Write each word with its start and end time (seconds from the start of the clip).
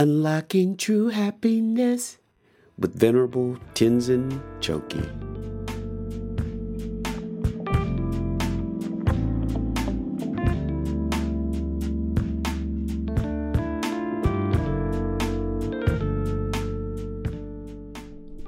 Unlocking 0.00 0.76
True 0.76 1.08
Happiness 1.08 2.18
with 2.78 2.94
Venerable 2.94 3.56
Tenzin 3.74 4.40
Choki. 4.60 5.02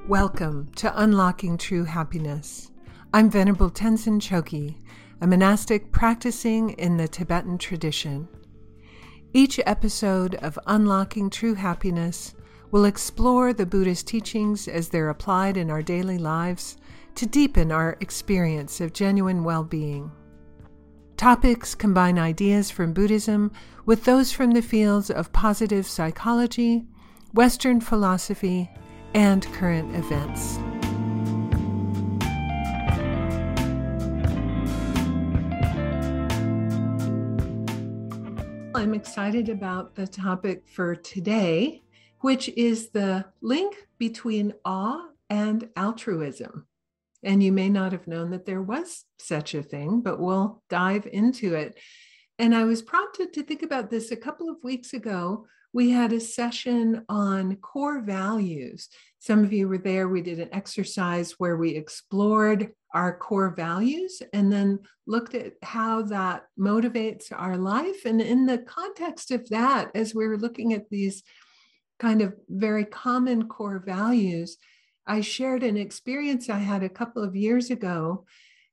Welcome 0.07 0.71
to 0.77 1.03
Unlocking 1.03 1.59
True 1.59 1.83
Happiness. 1.83 2.71
I'm 3.13 3.29
Venerable 3.29 3.73
Tenzin 3.73 4.21
Choki, 4.21 4.77
a 5.21 5.27
monastic 5.27 5.91
practicing 5.91 6.71
in 6.75 6.97
the 6.97 7.09
Tibetan 7.09 7.59
tradition. 7.59 8.29
Each 9.33 9.61
episode 9.65 10.35
of 10.37 10.59
Unlocking 10.67 11.31
True 11.31 11.55
Happiness 11.55 12.35
will 12.73 12.85
explore 12.85 13.53
the 13.53 13.65
Buddhist 13.65 14.09
teachings 14.09 14.67
as 14.67 14.89
they're 14.89 15.09
applied 15.09 15.57
in 15.57 15.71
our 15.71 15.83
daily 15.83 16.19
lives 16.19 16.77
to 17.15 17.27
deepen 17.27 17.71
our 17.71 17.97
experience 18.01 18.81
of 18.81 18.93
genuine 18.93 19.45
well 19.45 19.63
being. 19.63 20.11
Topics 21.17 21.77
combine 21.77 22.19
ideas 22.19 22.73
from 22.73 22.93
Buddhism 22.93 23.53
with 23.87 24.05
those 24.05 24.33
from 24.33 24.51
the 24.51 24.63
fields 24.63 25.11
of 25.11 25.33
positive 25.33 25.87
psychology, 25.87 26.87
Western 27.33 27.81
philosophy, 27.81 28.69
and 29.15 29.45
current 29.53 29.95
events. 29.95 30.59
I'm 38.81 38.95
excited 38.95 39.51
about 39.51 39.95
the 39.95 40.07
topic 40.07 40.63
for 40.67 40.97
today, 40.97 41.83
which 42.21 42.49
is 42.49 42.89
the 42.89 43.27
link 43.43 43.77
between 43.99 44.55
awe 44.65 45.07
and 45.29 45.69
altruism. 45.77 46.67
And 47.23 47.43
you 47.43 47.53
may 47.53 47.69
not 47.69 47.93
have 47.93 48.07
known 48.07 48.31
that 48.31 48.47
there 48.47 48.63
was 48.63 49.05
such 49.19 49.55
a 49.55 49.63
thing, 49.63 50.01
but 50.01 50.19
we'll 50.19 50.63
dive 50.71 51.07
into 51.13 51.55
it. 51.57 51.79
And 52.39 52.55
I 52.55 52.65
was 52.65 52.81
prompted 52.81 53.35
to 53.35 53.43
think 53.43 53.63
about 53.63 53.91
this 53.91 54.13
a 54.13 54.17
couple 54.17 54.49
of 54.49 54.65
weeks 54.65 54.95
ago. 54.95 55.45
We 55.75 55.91
had 55.91 56.15
a 56.15 56.19
session 56.19 57.05
on 57.11 57.57
core 57.57 58.01
values. 58.01 58.89
Some 59.19 59.45
of 59.45 59.53
you 59.53 59.69
were 59.69 59.77
there. 59.77 60.09
We 60.09 60.23
did 60.23 60.41
an 60.41 60.49
exercise 60.53 61.33
where 61.33 61.59
we 61.59 61.73
explored 61.73 62.73
our 62.93 63.17
core 63.17 63.55
values 63.55 64.23
and 64.33 64.53
then 64.53 64.79
looked 65.07 65.35
at 65.35 65.53
how 65.63 66.03
that 66.03 66.45
motivates 66.59 67.27
our 67.33 67.57
life. 67.57 68.05
And 68.05 68.21
in 68.21 68.47
the 68.47 68.59
context 68.59 69.31
of 69.31 69.49
that, 69.51 69.91
as 69.95 70.15
we 70.15 70.27
were 70.27 70.39
looking 70.39 70.73
at 70.73 70.91
these 70.91 71.23
kind 71.99 72.23
of 72.23 72.35
very 72.49 72.85
common 72.85 73.49
core 73.49 73.83
values, 73.85 74.57
I 75.07 75.21
shared 75.21 75.63
an 75.63 75.77
experience 75.77 76.49
I 76.49 76.59
had 76.59 76.83
a 76.83 76.89
couple 76.89 77.23
of 77.23 77.37
years 77.37 77.71
ago. 77.71 78.25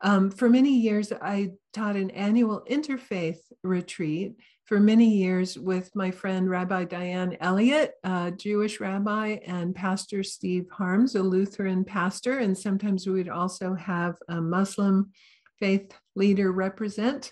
Um, 0.02 0.30
for 0.30 0.50
many 0.50 0.78
years, 0.80 1.12
I 1.12 1.52
taught 1.74 1.96
an 1.96 2.12
annual 2.12 2.64
interfaith 2.70 3.40
retreat 3.64 4.36
for 4.68 4.82
many 4.82 5.10
years 5.10 5.58
with 5.58 5.96
my 5.96 6.12
friend 6.12 6.50
Rabbi 6.50 6.84
Diane 6.84 7.38
Elliott, 7.40 7.94
a 8.04 8.32
Jewish 8.32 8.82
rabbi, 8.82 9.38
and 9.46 9.74
Pastor 9.74 10.24
Steve 10.24 10.68
Harms, 10.70 11.16
a 11.16 11.24
Lutheran 11.24 11.86
pastor. 11.86 12.40
And 12.40 12.56
sometimes 12.56 13.08
we 13.08 13.14
would 13.14 13.30
also 13.30 13.74
have 13.76 14.18
a 14.28 14.42
Muslim 14.42 15.12
faith 15.58 15.94
leader 16.16 16.52
represent. 16.52 17.32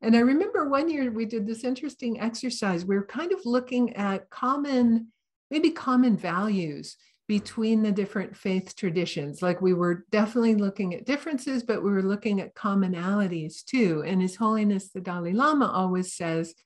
And 0.00 0.16
I 0.16 0.20
remember 0.20 0.68
one 0.68 0.90
year 0.90 1.12
we 1.12 1.24
did 1.24 1.46
this 1.46 1.62
interesting 1.62 2.20
exercise. 2.20 2.84
We 2.84 2.96
were 2.96 3.06
kind 3.06 3.32
of 3.32 3.46
looking 3.46 3.94
at 3.94 4.28
common, 4.30 5.12
maybe 5.52 5.70
common 5.70 6.16
values 6.16 6.96
between 7.28 7.84
the 7.84 7.92
different 7.92 8.36
faith 8.36 8.74
traditions. 8.74 9.40
Like 9.40 9.62
we 9.62 9.72
were 9.72 10.04
definitely 10.10 10.56
looking 10.56 10.96
at 10.96 11.06
differences, 11.06 11.62
but 11.62 11.84
we 11.84 11.92
were 11.92 12.02
looking 12.02 12.40
at 12.40 12.56
commonalities 12.56 13.64
too. 13.64 14.02
And 14.04 14.20
His 14.20 14.34
Holiness 14.34 14.88
the 14.88 15.00
Dalai 15.00 15.32
Lama 15.32 15.70
always 15.72 16.12
says, 16.12 16.56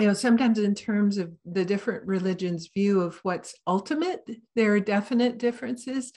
you 0.00 0.06
know, 0.06 0.14
sometimes 0.14 0.58
in 0.58 0.74
terms 0.74 1.18
of 1.18 1.30
the 1.44 1.64
different 1.64 2.06
religions' 2.06 2.70
view 2.72 3.00
of 3.02 3.18
what's 3.22 3.54
ultimate, 3.66 4.22
there 4.56 4.74
are 4.74 4.80
definite 4.80 5.38
differences. 5.38 6.12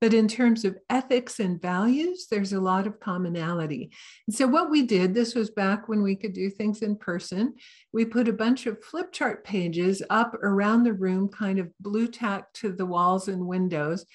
But 0.00 0.14
in 0.14 0.28
terms 0.28 0.64
of 0.64 0.76
ethics 0.88 1.40
and 1.40 1.60
values, 1.60 2.28
there's 2.30 2.52
a 2.52 2.60
lot 2.60 2.86
of 2.86 3.00
commonality. 3.00 3.90
And 4.28 4.34
so, 4.34 4.46
what 4.46 4.70
we 4.70 4.82
did, 4.82 5.12
this 5.12 5.34
was 5.34 5.50
back 5.50 5.88
when 5.88 6.02
we 6.02 6.14
could 6.14 6.32
do 6.32 6.50
things 6.50 6.82
in 6.82 6.96
person, 6.96 7.54
we 7.92 8.04
put 8.04 8.28
a 8.28 8.32
bunch 8.32 8.66
of 8.66 8.84
flip 8.84 9.12
chart 9.12 9.44
pages 9.44 10.02
up 10.08 10.34
around 10.34 10.84
the 10.84 10.92
room, 10.92 11.28
kind 11.28 11.58
of 11.58 11.76
blue 11.80 12.06
tacked 12.06 12.54
to 12.56 12.72
the 12.72 12.86
walls 12.86 13.26
and 13.26 13.46
windows. 13.46 14.06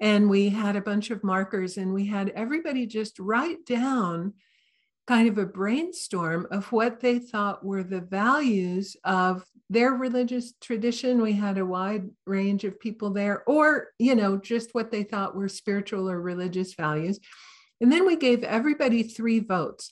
And 0.00 0.30
we 0.30 0.48
had 0.48 0.76
a 0.76 0.80
bunch 0.80 1.10
of 1.10 1.24
markers, 1.24 1.76
and 1.76 1.92
we 1.92 2.06
had 2.06 2.30
everybody 2.30 2.86
just 2.86 3.18
write 3.18 3.66
down 3.66 4.32
kind 5.08 5.26
of 5.26 5.38
a 5.38 5.46
brainstorm 5.46 6.46
of 6.50 6.70
what 6.70 7.00
they 7.00 7.18
thought 7.18 7.64
were 7.64 7.82
the 7.82 8.02
values 8.02 8.94
of 9.04 9.42
their 9.70 9.92
religious 9.92 10.52
tradition. 10.60 11.22
We 11.22 11.32
had 11.32 11.56
a 11.56 11.64
wide 11.64 12.10
range 12.26 12.64
of 12.64 12.78
people 12.78 13.10
there 13.10 13.42
or 13.44 13.88
you 13.98 14.14
know 14.14 14.36
just 14.36 14.74
what 14.74 14.90
they 14.90 15.02
thought 15.02 15.34
were 15.34 15.48
spiritual 15.48 16.10
or 16.10 16.20
religious 16.20 16.74
values. 16.74 17.18
And 17.80 17.90
then 17.90 18.06
we 18.06 18.16
gave 18.16 18.44
everybody 18.44 19.02
three 19.02 19.40
votes 19.40 19.90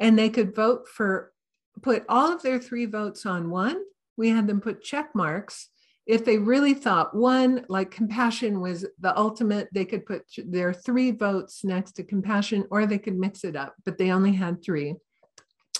and 0.00 0.18
they 0.18 0.30
could 0.30 0.54
vote 0.54 0.88
for 0.88 1.32
put 1.80 2.04
all 2.08 2.32
of 2.32 2.42
their 2.42 2.58
three 2.58 2.86
votes 2.86 3.24
on 3.24 3.50
one. 3.50 3.80
We 4.16 4.30
had 4.30 4.48
them 4.48 4.60
put 4.60 4.82
check 4.82 5.14
marks 5.14 5.68
if 6.06 6.24
they 6.24 6.38
really 6.38 6.74
thought 6.74 7.14
one, 7.14 7.64
like 7.68 7.90
compassion 7.90 8.60
was 8.60 8.86
the 9.00 9.16
ultimate, 9.18 9.68
they 9.72 9.84
could 9.84 10.06
put 10.06 10.22
their 10.44 10.72
three 10.72 11.10
votes 11.10 11.64
next 11.64 11.92
to 11.92 12.04
compassion 12.04 12.64
or 12.70 12.86
they 12.86 12.98
could 12.98 13.18
mix 13.18 13.42
it 13.42 13.56
up, 13.56 13.74
but 13.84 13.98
they 13.98 14.12
only 14.12 14.32
had 14.32 14.62
three. 14.62 14.94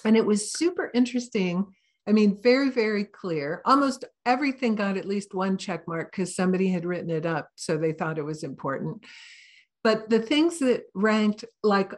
And 0.04 0.16
it 0.16 0.26
was 0.26 0.52
super 0.52 0.90
interesting. 0.94 1.66
I 2.08 2.12
mean, 2.12 2.40
very, 2.42 2.70
very 2.70 3.04
clear. 3.04 3.62
Almost 3.64 4.04
everything 4.24 4.74
got 4.74 4.96
at 4.96 5.06
least 5.06 5.32
one 5.32 5.56
check 5.56 5.86
mark 5.86 6.10
because 6.10 6.34
somebody 6.34 6.68
had 6.68 6.84
written 6.84 7.10
it 7.10 7.24
up. 7.24 7.50
So 7.54 7.78
they 7.78 7.92
thought 7.92 8.18
it 8.18 8.24
was 8.24 8.42
important. 8.42 9.04
But 9.84 10.10
the 10.10 10.20
things 10.20 10.58
that 10.58 10.84
ranked 10.94 11.44
like 11.62 11.92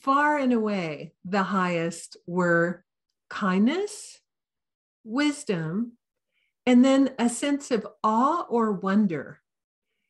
far 0.00 0.38
and 0.38 0.52
away 0.52 1.14
the 1.24 1.42
highest 1.42 2.16
were 2.26 2.84
kindness, 3.28 4.20
wisdom, 5.04 5.92
and 6.66 6.84
then 6.84 7.10
a 7.18 7.28
sense 7.28 7.70
of 7.70 7.86
awe 8.04 8.46
or 8.48 8.72
wonder. 8.72 9.40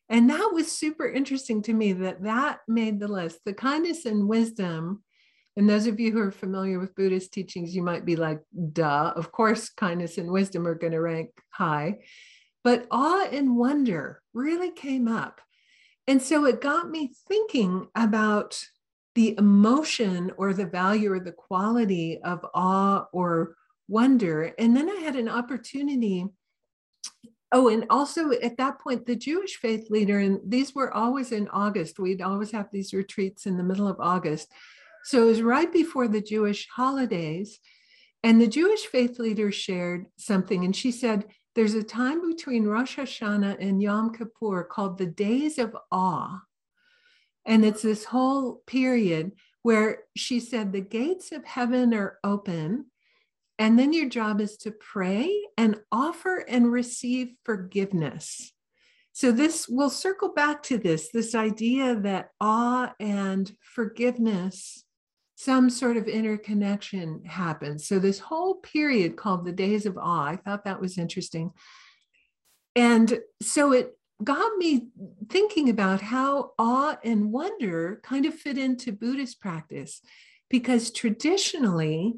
And 0.09 0.29
that 0.29 0.51
was 0.53 0.71
super 0.71 1.07
interesting 1.07 1.61
to 1.63 1.73
me 1.73 1.93
that 1.93 2.23
that 2.23 2.59
made 2.67 2.99
the 2.99 3.07
list. 3.07 3.39
The 3.45 3.53
kindness 3.53 4.05
and 4.05 4.27
wisdom. 4.27 5.03
And 5.55 5.69
those 5.69 5.87
of 5.87 5.99
you 5.99 6.11
who 6.11 6.19
are 6.19 6.31
familiar 6.31 6.79
with 6.79 6.95
Buddhist 6.95 7.31
teachings, 7.31 7.75
you 7.75 7.83
might 7.83 8.05
be 8.05 8.15
like, 8.15 8.41
duh, 8.73 9.13
of 9.15 9.31
course, 9.31 9.69
kindness 9.69 10.17
and 10.17 10.31
wisdom 10.31 10.67
are 10.67 10.75
going 10.75 10.93
to 10.93 10.99
rank 10.99 11.29
high. 11.49 11.99
But 12.63 12.87
awe 12.91 13.27
and 13.31 13.55
wonder 13.55 14.21
really 14.33 14.71
came 14.71 15.07
up. 15.07 15.41
And 16.07 16.21
so 16.21 16.45
it 16.45 16.61
got 16.61 16.89
me 16.89 17.13
thinking 17.27 17.87
about 17.95 18.61
the 19.15 19.35
emotion 19.37 20.31
or 20.37 20.53
the 20.53 20.65
value 20.65 21.11
or 21.13 21.19
the 21.19 21.31
quality 21.31 22.19
of 22.23 22.45
awe 22.53 23.05
or 23.13 23.55
wonder. 23.87 24.53
And 24.57 24.75
then 24.75 24.89
I 24.89 24.95
had 25.01 25.15
an 25.15 25.29
opportunity 25.29 26.25
Oh, 27.55 27.67
and 27.67 27.85
also 27.91 28.31
at 28.31 28.57
that 28.57 28.79
point, 28.79 29.05
the 29.05 29.15
Jewish 29.15 29.57
faith 29.57 29.91
leader, 29.91 30.17
and 30.17 30.39
these 30.43 30.73
were 30.73 30.91
always 30.91 31.31
in 31.31 31.47
August. 31.49 31.99
We'd 31.99 32.21
always 32.21 32.49
have 32.51 32.69
these 32.71 32.95
retreats 32.95 33.45
in 33.45 33.57
the 33.57 33.63
middle 33.63 33.87
of 33.87 33.99
August. 33.99 34.51
So 35.03 35.23
it 35.23 35.25
was 35.27 35.41
right 35.43 35.71
before 35.71 36.07
the 36.07 36.21
Jewish 36.21 36.67
holidays. 36.67 37.59
And 38.23 38.41
the 38.41 38.47
Jewish 38.47 38.85
faith 38.87 39.19
leader 39.19 39.51
shared 39.51 40.07
something, 40.17 40.65
and 40.65 40.75
she 40.75 40.91
said, 40.91 41.25
There's 41.53 41.75
a 41.75 41.83
time 41.83 42.27
between 42.27 42.65
Rosh 42.65 42.97
Hashanah 42.97 43.57
and 43.59 43.83
Yom 43.83 44.13
Kippur 44.13 44.63
called 44.63 44.97
the 44.97 45.05
Days 45.05 45.59
of 45.59 45.75
Awe. 45.91 46.41
And 47.45 47.63
it's 47.63 47.83
this 47.83 48.05
whole 48.05 48.63
period 48.65 49.33
where 49.61 49.99
she 50.15 50.39
said, 50.39 50.71
The 50.71 50.81
gates 50.81 51.31
of 51.31 51.45
heaven 51.45 51.93
are 51.93 52.17
open 52.23 52.85
and 53.59 53.77
then 53.77 53.93
your 53.93 54.09
job 54.09 54.41
is 54.41 54.57
to 54.57 54.71
pray 54.71 55.31
and 55.57 55.79
offer 55.91 56.37
and 56.47 56.71
receive 56.71 57.33
forgiveness. 57.43 58.51
So, 59.11 59.31
this 59.31 59.67
will 59.69 59.91
circle 59.91 60.33
back 60.33 60.63
to 60.63 60.77
this 60.77 61.09
this 61.11 61.35
idea 61.35 61.95
that 61.99 62.29
awe 62.41 62.93
and 62.99 63.51
forgiveness, 63.61 64.83
some 65.35 65.69
sort 65.69 65.97
of 65.97 66.07
interconnection 66.07 67.23
happens. 67.25 67.87
So, 67.87 67.99
this 67.99 68.19
whole 68.19 68.55
period 68.55 69.15
called 69.15 69.45
the 69.45 69.51
Days 69.51 69.85
of 69.85 69.97
Awe, 69.97 70.29
I 70.29 70.35
thought 70.37 70.65
that 70.65 70.81
was 70.81 70.97
interesting. 70.97 71.51
And 72.75 73.19
so 73.41 73.71
it 73.71 73.97
got 74.23 74.57
me 74.57 74.87
thinking 75.29 75.69
about 75.69 76.01
how 76.01 76.51
awe 76.57 76.97
and 77.03 77.31
wonder 77.31 77.99
kind 78.03 78.25
of 78.25 78.33
fit 78.33 78.57
into 78.57 78.91
Buddhist 78.91 79.39
practice, 79.39 80.01
because 80.49 80.91
traditionally, 80.91 82.15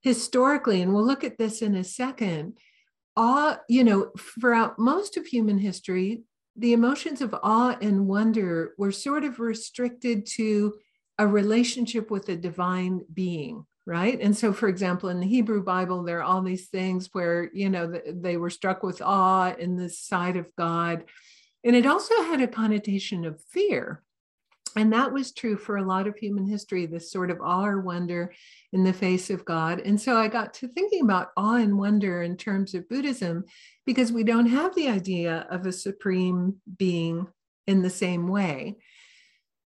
historically, 0.00 0.82
and 0.82 0.92
we'll 0.92 1.06
look 1.06 1.24
at 1.24 1.38
this 1.38 1.62
in 1.62 1.74
a 1.74 1.84
second, 1.84 2.58
awe, 3.16 3.58
you 3.68 3.84
know, 3.84 4.10
throughout 4.18 4.78
most 4.78 5.16
of 5.16 5.26
human 5.26 5.58
history, 5.58 6.22
the 6.56 6.72
emotions 6.72 7.20
of 7.20 7.34
awe 7.42 7.76
and 7.80 8.06
wonder 8.06 8.74
were 8.76 8.92
sort 8.92 9.24
of 9.24 9.40
restricted 9.40 10.26
to 10.26 10.74
a 11.18 11.26
relationship 11.26 12.10
with 12.10 12.28
a 12.28 12.36
divine 12.36 13.02
being 13.12 13.64
right? 13.86 14.20
And 14.20 14.36
so 14.36 14.52
for 14.52 14.68
example 14.68 15.08
in 15.08 15.20
the 15.20 15.26
hebrew 15.26 15.64
bible 15.64 16.04
there 16.04 16.18
are 16.18 16.22
all 16.22 16.42
these 16.42 16.68
things 16.68 17.08
where 17.12 17.50
you 17.52 17.70
know 17.70 17.92
they 18.06 18.36
were 18.36 18.50
struck 18.50 18.82
with 18.82 19.02
awe 19.02 19.54
in 19.58 19.76
the 19.76 19.88
sight 19.88 20.36
of 20.36 20.54
god. 20.56 21.04
And 21.64 21.74
it 21.74 21.86
also 21.86 22.14
had 22.22 22.40
a 22.40 22.46
connotation 22.46 23.24
of 23.24 23.42
fear 23.50 24.02
and 24.76 24.92
that 24.92 25.12
was 25.12 25.32
true 25.32 25.56
for 25.56 25.76
a 25.76 25.84
lot 25.84 26.06
of 26.06 26.16
human 26.16 26.46
history 26.46 26.86
this 26.86 27.10
sort 27.10 27.30
of 27.30 27.40
awe 27.40 27.66
or 27.66 27.80
wonder 27.80 28.32
in 28.72 28.84
the 28.84 28.92
face 28.92 29.30
of 29.30 29.44
god. 29.44 29.80
And 29.80 30.00
so 30.00 30.16
i 30.16 30.28
got 30.28 30.54
to 30.54 30.68
thinking 30.68 31.02
about 31.02 31.30
awe 31.36 31.56
and 31.56 31.78
wonder 31.78 32.22
in 32.22 32.36
terms 32.36 32.74
of 32.74 32.88
buddhism 32.88 33.44
because 33.86 34.12
we 34.12 34.24
don't 34.24 34.46
have 34.46 34.74
the 34.74 34.88
idea 34.88 35.46
of 35.50 35.66
a 35.66 35.72
supreme 35.72 36.56
being 36.78 37.26
in 37.66 37.82
the 37.82 37.90
same 37.90 38.28
way. 38.28 38.76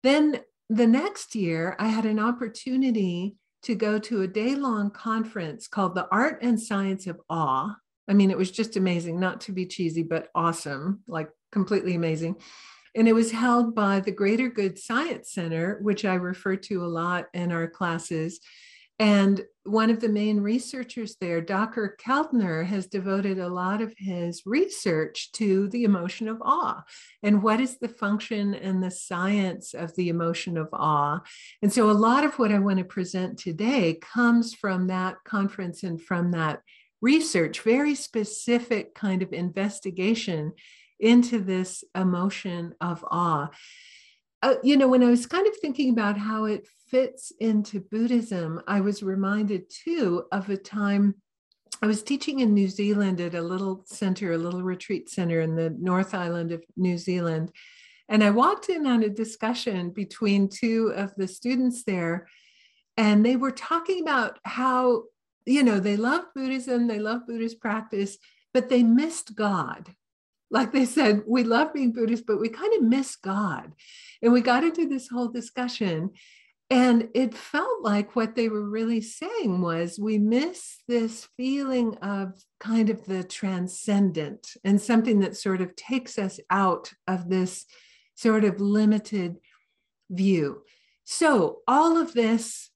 Then 0.02 0.40
the 0.70 0.86
next 0.86 1.34
year 1.34 1.76
i 1.78 1.88
had 1.88 2.06
an 2.06 2.18
opportunity 2.18 3.36
to 3.62 3.74
go 3.74 3.98
to 3.98 4.22
a 4.22 4.28
day 4.28 4.54
long 4.54 4.90
conference 4.90 5.68
called 5.68 5.94
the 5.94 6.08
art 6.10 6.42
and 6.42 6.60
science 6.60 7.06
of 7.06 7.20
awe. 7.28 7.74
I 8.08 8.12
mean 8.12 8.30
it 8.30 8.38
was 8.38 8.50
just 8.50 8.76
amazing 8.76 9.20
not 9.20 9.42
to 9.42 9.52
be 9.52 9.66
cheesy 9.66 10.02
but 10.02 10.28
awesome 10.34 11.00
like 11.06 11.30
completely 11.52 11.94
amazing 11.94 12.36
and 12.94 13.08
it 13.08 13.12
was 13.12 13.32
held 13.32 13.74
by 13.74 14.00
the 14.00 14.12
Greater 14.12 14.48
Good 14.48 14.78
Science 14.78 15.32
Center, 15.32 15.78
which 15.82 16.04
I 16.04 16.14
refer 16.14 16.56
to 16.56 16.84
a 16.84 16.86
lot 16.86 17.26
in 17.34 17.52
our 17.52 17.66
classes. 17.66 18.40
And 19.00 19.42
one 19.64 19.90
of 19.90 20.00
the 20.00 20.08
main 20.08 20.40
researchers 20.40 21.16
there, 21.20 21.40
Dr. 21.40 21.96
Keltner, 22.00 22.64
has 22.64 22.86
devoted 22.86 23.38
a 23.38 23.48
lot 23.48 23.82
of 23.82 23.92
his 23.98 24.42
research 24.46 25.32
to 25.32 25.68
the 25.70 25.82
emotion 25.82 26.28
of 26.28 26.40
awe 26.42 26.84
and 27.22 27.42
what 27.42 27.60
is 27.60 27.78
the 27.78 27.88
function 27.88 28.54
and 28.54 28.82
the 28.82 28.92
science 28.92 29.74
of 29.74 29.94
the 29.96 30.10
emotion 30.10 30.56
of 30.56 30.68
awe. 30.72 31.20
And 31.60 31.72
so, 31.72 31.90
a 31.90 31.92
lot 31.92 32.22
of 32.22 32.38
what 32.38 32.52
I 32.52 32.60
want 32.60 32.78
to 32.78 32.84
present 32.84 33.36
today 33.36 33.98
comes 34.00 34.54
from 34.54 34.86
that 34.86 35.16
conference 35.24 35.82
and 35.82 36.00
from 36.00 36.30
that 36.30 36.60
research, 37.00 37.62
very 37.62 37.96
specific 37.96 38.94
kind 38.94 39.22
of 39.22 39.32
investigation 39.32 40.52
into 41.04 41.38
this 41.38 41.84
emotion 41.94 42.74
of 42.80 43.04
awe. 43.10 43.50
Uh, 44.42 44.54
you 44.62 44.76
know, 44.76 44.88
when 44.88 45.02
I 45.02 45.10
was 45.10 45.26
kind 45.26 45.46
of 45.46 45.56
thinking 45.56 45.90
about 45.90 46.18
how 46.18 46.46
it 46.46 46.66
fits 46.88 47.32
into 47.38 47.80
Buddhism, 47.80 48.60
I 48.66 48.80
was 48.80 49.02
reminded 49.02 49.70
too 49.70 50.24
of 50.32 50.48
a 50.48 50.56
time 50.56 51.14
I 51.82 51.86
was 51.86 52.02
teaching 52.02 52.40
in 52.40 52.54
New 52.54 52.68
Zealand 52.68 53.20
at 53.20 53.34
a 53.34 53.42
little 53.42 53.84
center, 53.86 54.32
a 54.32 54.38
little 54.38 54.62
retreat 54.62 55.10
center 55.10 55.42
in 55.42 55.54
the 55.56 55.70
North 55.78 56.14
Island 56.14 56.52
of 56.52 56.64
New 56.76 56.96
Zealand. 56.96 57.50
And 58.08 58.24
I 58.24 58.30
walked 58.30 58.70
in 58.70 58.86
on 58.86 59.02
a 59.02 59.08
discussion 59.10 59.90
between 59.90 60.48
two 60.48 60.92
of 60.96 61.14
the 61.16 61.28
students 61.28 61.84
there, 61.84 62.28
and 62.96 63.24
they 63.24 63.36
were 63.36 63.50
talking 63.50 64.00
about 64.02 64.38
how, 64.44 65.04
you 65.44 65.62
know, 65.62 65.80
they 65.80 65.96
love 65.96 66.24
Buddhism, 66.34 66.86
they 66.86 66.98
love 66.98 67.26
Buddhist 67.26 67.60
practice, 67.60 68.16
but 68.54 68.68
they 68.68 68.82
missed 68.82 69.34
God 69.34 69.94
like 70.54 70.70
they 70.70 70.84
said, 70.84 71.24
we 71.26 71.42
love 71.42 71.74
being 71.74 71.90
Buddhist, 71.90 72.26
but 72.26 72.40
we 72.40 72.48
kind 72.48 72.72
of 72.74 72.82
miss 72.82 73.16
God. 73.16 73.72
And 74.22 74.32
we 74.32 74.40
got 74.40 74.62
into 74.62 74.88
this 74.88 75.08
whole 75.08 75.26
discussion. 75.26 76.12
And 76.70 77.08
it 77.12 77.34
felt 77.34 77.82
like 77.82 78.14
what 78.14 78.36
they 78.36 78.48
were 78.48 78.70
really 78.70 79.00
saying 79.00 79.60
was 79.60 79.98
we 79.98 80.16
miss 80.16 80.78
this 80.86 81.28
feeling 81.36 81.96
of 81.96 82.40
kind 82.60 82.88
of 82.88 83.04
the 83.04 83.24
transcendent 83.24 84.52
and 84.62 84.80
something 84.80 85.18
that 85.20 85.36
sort 85.36 85.60
of 85.60 85.74
takes 85.74 86.20
us 86.20 86.38
out 86.50 86.92
of 87.08 87.28
this 87.28 87.66
sort 88.14 88.44
of 88.44 88.60
limited 88.60 89.38
view. 90.08 90.62
So, 91.02 91.62
all 91.66 91.96
of 91.96 92.14
this 92.14 92.70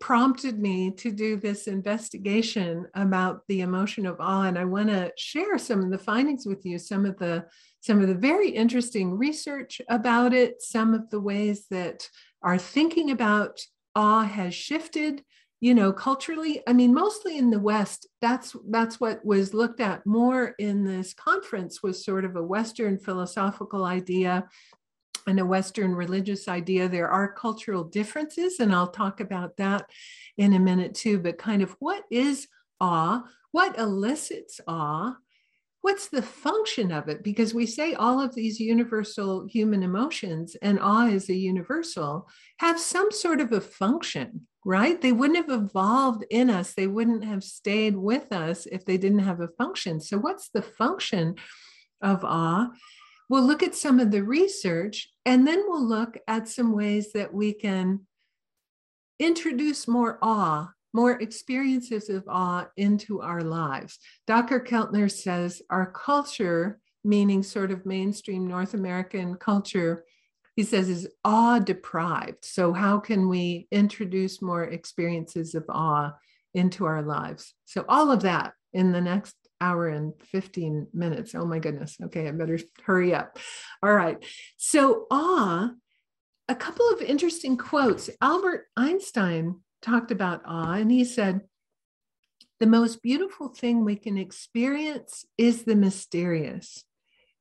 prompted 0.00 0.58
me 0.58 0.90
to 0.90 1.10
do 1.10 1.36
this 1.36 1.66
investigation 1.66 2.86
about 2.94 3.42
the 3.48 3.60
emotion 3.60 4.06
of 4.06 4.16
awe 4.20 4.42
and 4.42 4.58
i 4.58 4.64
want 4.64 4.88
to 4.88 5.12
share 5.16 5.58
some 5.58 5.82
of 5.82 5.90
the 5.90 5.98
findings 5.98 6.46
with 6.46 6.64
you 6.64 6.78
some 6.78 7.04
of 7.06 7.16
the 7.18 7.44
some 7.80 8.00
of 8.00 8.08
the 8.08 8.14
very 8.14 8.48
interesting 8.48 9.16
research 9.16 9.80
about 9.88 10.32
it 10.32 10.60
some 10.60 10.94
of 10.94 11.08
the 11.10 11.20
ways 11.20 11.66
that 11.70 12.08
our 12.42 12.58
thinking 12.58 13.10
about 13.10 13.60
awe 13.94 14.24
has 14.24 14.54
shifted 14.54 15.22
you 15.64 15.74
know 15.74 15.94
culturally. 15.94 16.60
I 16.66 16.74
mean 16.74 16.92
mostly 16.92 17.38
in 17.38 17.48
the 17.48 17.58
west 17.58 18.06
that's 18.20 18.54
that's 18.68 19.00
what 19.00 19.24
was 19.24 19.54
looked 19.54 19.80
at 19.80 20.04
more 20.04 20.54
in 20.58 20.84
this 20.84 21.14
conference 21.14 21.82
was 21.82 22.04
sort 22.04 22.26
of 22.26 22.36
a 22.36 22.42
western 22.42 22.98
philosophical 22.98 23.86
idea 23.86 24.46
and 25.26 25.40
a 25.40 25.46
Western 25.46 25.94
religious 25.94 26.48
idea. 26.48 26.88
There 26.88 27.08
are 27.08 27.32
cultural 27.32 27.84
differences, 27.84 28.60
and 28.60 28.74
I'll 28.74 28.88
talk 28.88 29.20
about 29.20 29.56
that 29.56 29.90
in 30.36 30.52
a 30.52 30.58
minute 30.58 30.94
too. 30.94 31.18
But 31.18 31.38
kind 31.38 31.62
of 31.62 31.76
what 31.78 32.04
is 32.10 32.48
awe? 32.80 33.22
What 33.52 33.78
elicits 33.78 34.60
awe? 34.66 35.16
What's 35.80 36.08
the 36.08 36.22
function 36.22 36.90
of 36.90 37.08
it? 37.08 37.22
Because 37.22 37.52
we 37.52 37.66
say 37.66 37.92
all 37.92 38.18
of 38.18 38.34
these 38.34 38.58
universal 38.58 39.46
human 39.46 39.82
emotions, 39.82 40.56
and 40.62 40.80
awe 40.80 41.06
is 41.08 41.28
a 41.28 41.34
universal, 41.34 42.26
have 42.56 42.80
some 42.80 43.12
sort 43.12 43.40
of 43.40 43.52
a 43.52 43.60
function, 43.60 44.46
right? 44.64 44.98
They 44.98 45.12
wouldn't 45.12 45.36
have 45.46 45.62
evolved 45.62 46.24
in 46.30 46.48
us, 46.48 46.72
they 46.72 46.86
wouldn't 46.86 47.24
have 47.24 47.44
stayed 47.44 47.96
with 47.96 48.32
us 48.32 48.64
if 48.64 48.86
they 48.86 48.96
didn't 48.96 49.20
have 49.20 49.40
a 49.40 49.48
function. 49.48 50.00
So, 50.00 50.16
what's 50.16 50.48
the 50.48 50.62
function 50.62 51.34
of 52.00 52.24
awe? 52.24 52.70
We'll 53.28 53.44
look 53.44 53.62
at 53.62 53.74
some 53.74 54.00
of 54.00 54.10
the 54.10 54.22
research 54.22 55.08
and 55.24 55.46
then 55.46 55.64
we'll 55.66 55.84
look 55.84 56.18
at 56.28 56.48
some 56.48 56.72
ways 56.72 57.12
that 57.12 57.32
we 57.32 57.52
can 57.52 58.00
introduce 59.18 59.88
more 59.88 60.18
awe, 60.20 60.70
more 60.92 61.12
experiences 61.20 62.08
of 62.08 62.24
awe 62.28 62.66
into 62.76 63.20
our 63.20 63.42
lives. 63.42 63.98
Dr. 64.26 64.60
Keltner 64.60 65.10
says 65.10 65.62
our 65.70 65.90
culture, 65.90 66.80
meaning 67.02 67.42
sort 67.42 67.70
of 67.70 67.86
mainstream 67.86 68.46
North 68.46 68.74
American 68.74 69.36
culture, 69.36 70.04
he 70.56 70.62
says 70.62 70.88
is 70.88 71.08
awe 71.24 71.58
deprived. 71.58 72.44
So, 72.44 72.72
how 72.72 72.98
can 72.98 73.28
we 73.28 73.66
introduce 73.72 74.40
more 74.40 74.64
experiences 74.64 75.54
of 75.54 75.64
awe 75.68 76.12
into 76.54 76.84
our 76.84 77.02
lives? 77.02 77.54
So, 77.64 77.84
all 77.88 78.12
of 78.12 78.22
that 78.22 78.52
in 78.72 78.92
the 78.92 79.00
next 79.00 79.34
hour 79.64 79.88
and 79.88 80.12
15 80.30 80.88
minutes. 80.92 81.34
Oh 81.34 81.46
my 81.46 81.58
goodness. 81.58 81.96
Okay, 82.04 82.28
I 82.28 82.32
better 82.32 82.58
hurry 82.84 83.14
up. 83.14 83.38
All 83.82 83.94
right. 83.94 84.22
So, 84.56 85.06
awe, 85.10 85.70
a 86.48 86.54
couple 86.54 86.88
of 86.90 87.00
interesting 87.00 87.56
quotes. 87.56 88.10
Albert 88.20 88.66
Einstein 88.76 89.60
talked 89.80 90.10
about 90.10 90.42
awe, 90.44 90.74
and 90.74 90.90
he 90.90 91.04
said, 91.04 91.40
The 92.60 92.66
most 92.66 93.02
beautiful 93.02 93.48
thing 93.48 93.84
we 93.84 93.96
can 93.96 94.18
experience 94.18 95.24
is 95.38 95.64
the 95.64 95.76
mysterious. 95.76 96.84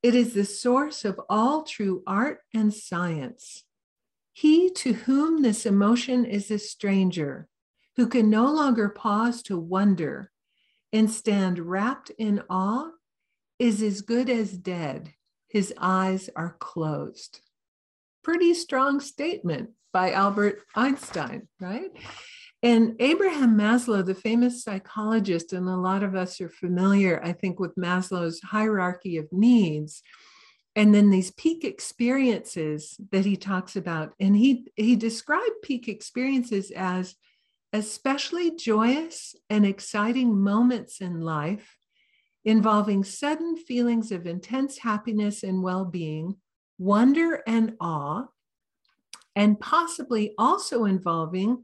It 0.02 0.16
is 0.16 0.34
the 0.34 0.46
source 0.46 1.06
of 1.06 1.20
all 1.30 1.64
true 1.64 2.04
art 2.08 2.40
and 2.54 2.74
science. 2.74 3.64
He 4.34 4.70
to 4.72 4.94
whom 4.94 5.42
this 5.42 5.66
emotion 5.66 6.26
is 6.26 6.50
a 6.50 6.58
stranger, 6.58 7.48
who 7.96 8.08
can 8.08 8.30
no 8.30 8.52
longer 8.52 8.90
pause 8.90 9.44
to 9.44 9.58
wonder, 9.58 10.32
and 10.94 11.12
stand 11.12 11.60
wrapped 11.60 12.12
in 12.18 12.44
awe 12.50 12.92
is 13.60 13.82
as 13.82 14.02
good 14.02 14.30
as 14.30 14.54
dead. 14.54 15.14
His 15.50 15.74
eyes 15.78 16.30
are 16.36 16.56
closed. 16.60 17.42
Pretty 18.24 18.54
strong 18.54 19.00
statement 19.00 19.72
by 19.92 20.12
Albert 20.12 20.62
Einstein, 20.76 21.48
right? 21.60 21.90
And 22.62 22.96
Abraham 23.00 23.58
Maslow, 23.58 24.06
the 24.06 24.16
famous 24.16 24.64
psychologist, 24.64 25.52
and 25.52 25.68
a 25.68 25.76
lot 25.76 26.02
of 26.02 26.16
us 26.16 26.40
are 26.40 26.50
familiar, 26.50 27.22
I 27.22 27.34
think, 27.34 27.60
with 27.60 27.76
Maslow's 27.76 28.40
hierarchy 28.42 29.18
of 29.18 29.28
needs. 29.34 30.02
And 30.76 30.96
then 30.96 31.10
these 31.10 31.32
peak 31.32 31.66
experiences 31.66 32.98
that 33.12 33.26
he 33.26 33.36
talks 33.36 33.76
about. 33.76 34.14
And 34.20 34.36
he, 34.36 34.72
he 34.76 34.96
described 34.96 35.62
peak 35.62 35.88
experiences 35.88 36.72
as 36.72 37.16
especially 37.74 38.56
joyous 38.56 39.36
and 39.50 39.66
exciting 39.66 40.40
moments 40.40 41.02
in 41.02 41.22
life 41.22 41.76
involving 42.46 43.04
sudden 43.04 43.58
feelings 43.58 44.12
of 44.12 44.28
intense 44.28 44.78
happiness 44.78 45.44
and 45.44 45.64
well 45.64 45.86
being, 45.86 46.36
wonder 46.78 47.42
and 47.48 47.74
awe, 47.80 48.26
and 49.36 49.60
possibly 49.60 50.34
also 50.38 50.86
involving 50.86 51.64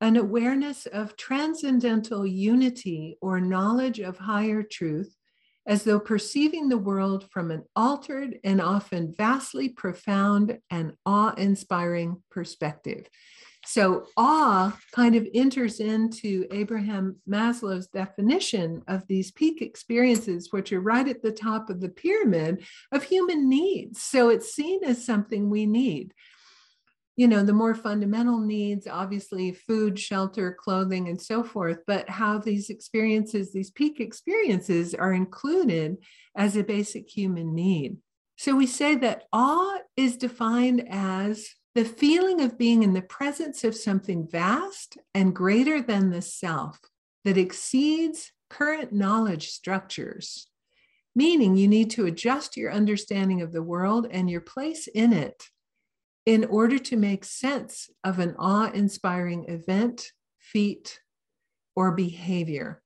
an 0.00 0.16
awareness 0.16 0.86
of 0.86 1.16
transcendental 1.16 2.26
unity 2.26 3.16
or 3.20 3.40
knowledge 3.40 4.00
of 4.00 4.18
higher 4.18 4.62
truth, 4.62 5.16
as 5.66 5.84
though 5.84 6.00
perceiving 6.00 6.68
the 6.68 6.78
world 6.78 7.28
from 7.30 7.50
an 7.50 7.62
altered 7.74 8.38
and 8.44 8.60
often 8.60 9.12
vastly 9.16 9.68
profound 9.68 10.58
and 10.70 10.92
awe 11.04 11.32
inspiring 11.34 12.22
perspective. 12.30 13.06
So 13.64 14.06
awe 14.16 14.78
kind 14.92 15.14
of 15.14 15.28
enters 15.34 15.80
into 15.80 16.46
Abraham 16.50 17.16
Maslow's 17.28 17.88
definition 17.88 18.82
of 18.88 19.06
these 19.08 19.30
peak 19.30 19.60
experiences, 19.60 20.48
which 20.52 20.72
are 20.72 20.80
right 20.80 21.06
at 21.06 21.22
the 21.22 21.32
top 21.32 21.68
of 21.68 21.80
the 21.80 21.90
pyramid 21.90 22.64
of 22.92 23.02
human 23.02 23.48
needs. 23.48 24.00
So 24.00 24.30
it's 24.30 24.54
seen 24.54 24.84
as 24.84 25.04
something 25.04 25.50
we 25.50 25.66
need. 25.66 26.14
You 27.16 27.26
know, 27.26 27.42
the 27.42 27.52
more 27.52 27.74
fundamental 27.74 28.38
needs, 28.38 28.86
obviously 28.86 29.52
food, 29.52 29.98
shelter, 29.98 30.56
clothing, 30.58 31.08
and 31.08 31.20
so 31.20 31.42
forth, 31.42 31.78
but 31.84 32.08
how 32.08 32.38
these 32.38 32.70
experiences, 32.70 33.52
these 33.52 33.72
peak 33.72 33.98
experiences, 33.98 34.94
are 34.94 35.12
included 35.12 35.96
as 36.36 36.56
a 36.56 36.62
basic 36.62 37.10
human 37.10 37.56
need. 37.56 37.96
So 38.36 38.54
we 38.54 38.68
say 38.68 38.94
that 38.94 39.24
awe 39.32 39.78
is 39.96 40.16
defined 40.16 40.86
as 40.88 41.48
the 41.78 41.84
feeling 41.84 42.40
of 42.40 42.58
being 42.58 42.82
in 42.82 42.92
the 42.92 43.00
presence 43.00 43.62
of 43.62 43.72
something 43.72 44.26
vast 44.26 44.98
and 45.14 45.32
greater 45.32 45.80
than 45.80 46.10
the 46.10 46.20
self 46.20 46.80
that 47.24 47.38
exceeds 47.38 48.32
current 48.50 48.92
knowledge 48.92 49.50
structures, 49.50 50.48
meaning 51.14 51.56
you 51.56 51.68
need 51.68 51.88
to 51.88 52.06
adjust 52.06 52.56
your 52.56 52.72
understanding 52.72 53.42
of 53.42 53.52
the 53.52 53.62
world 53.62 54.08
and 54.10 54.28
your 54.28 54.40
place 54.40 54.88
in 54.88 55.12
it 55.12 55.50
in 56.26 56.44
order 56.46 56.80
to 56.80 56.96
make 56.96 57.24
sense 57.24 57.88
of 58.02 58.18
an 58.18 58.34
awe 58.40 58.68
inspiring 58.72 59.44
event, 59.44 60.10
feat, 60.40 60.98
or 61.76 61.92
behavior. 61.92 62.82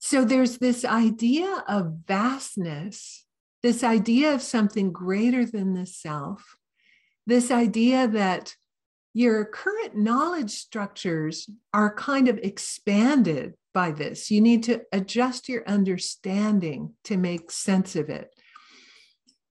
So 0.00 0.24
there's 0.24 0.58
this 0.58 0.84
idea 0.84 1.62
of 1.68 1.98
vastness, 2.04 3.26
this 3.62 3.84
idea 3.84 4.34
of 4.34 4.42
something 4.42 4.90
greater 4.90 5.46
than 5.46 5.74
the 5.74 5.86
self 5.86 6.56
this 7.26 7.50
idea 7.50 8.08
that 8.08 8.54
your 9.12 9.44
current 9.46 9.96
knowledge 9.96 10.50
structures 10.50 11.48
are 11.72 11.94
kind 11.94 12.28
of 12.28 12.38
expanded 12.38 13.54
by 13.72 13.90
this. 13.90 14.30
You 14.30 14.40
need 14.40 14.62
to 14.64 14.82
adjust 14.92 15.48
your 15.48 15.66
understanding 15.66 16.94
to 17.04 17.16
make 17.16 17.50
sense 17.50 17.96
of 17.96 18.08
it. 18.10 18.28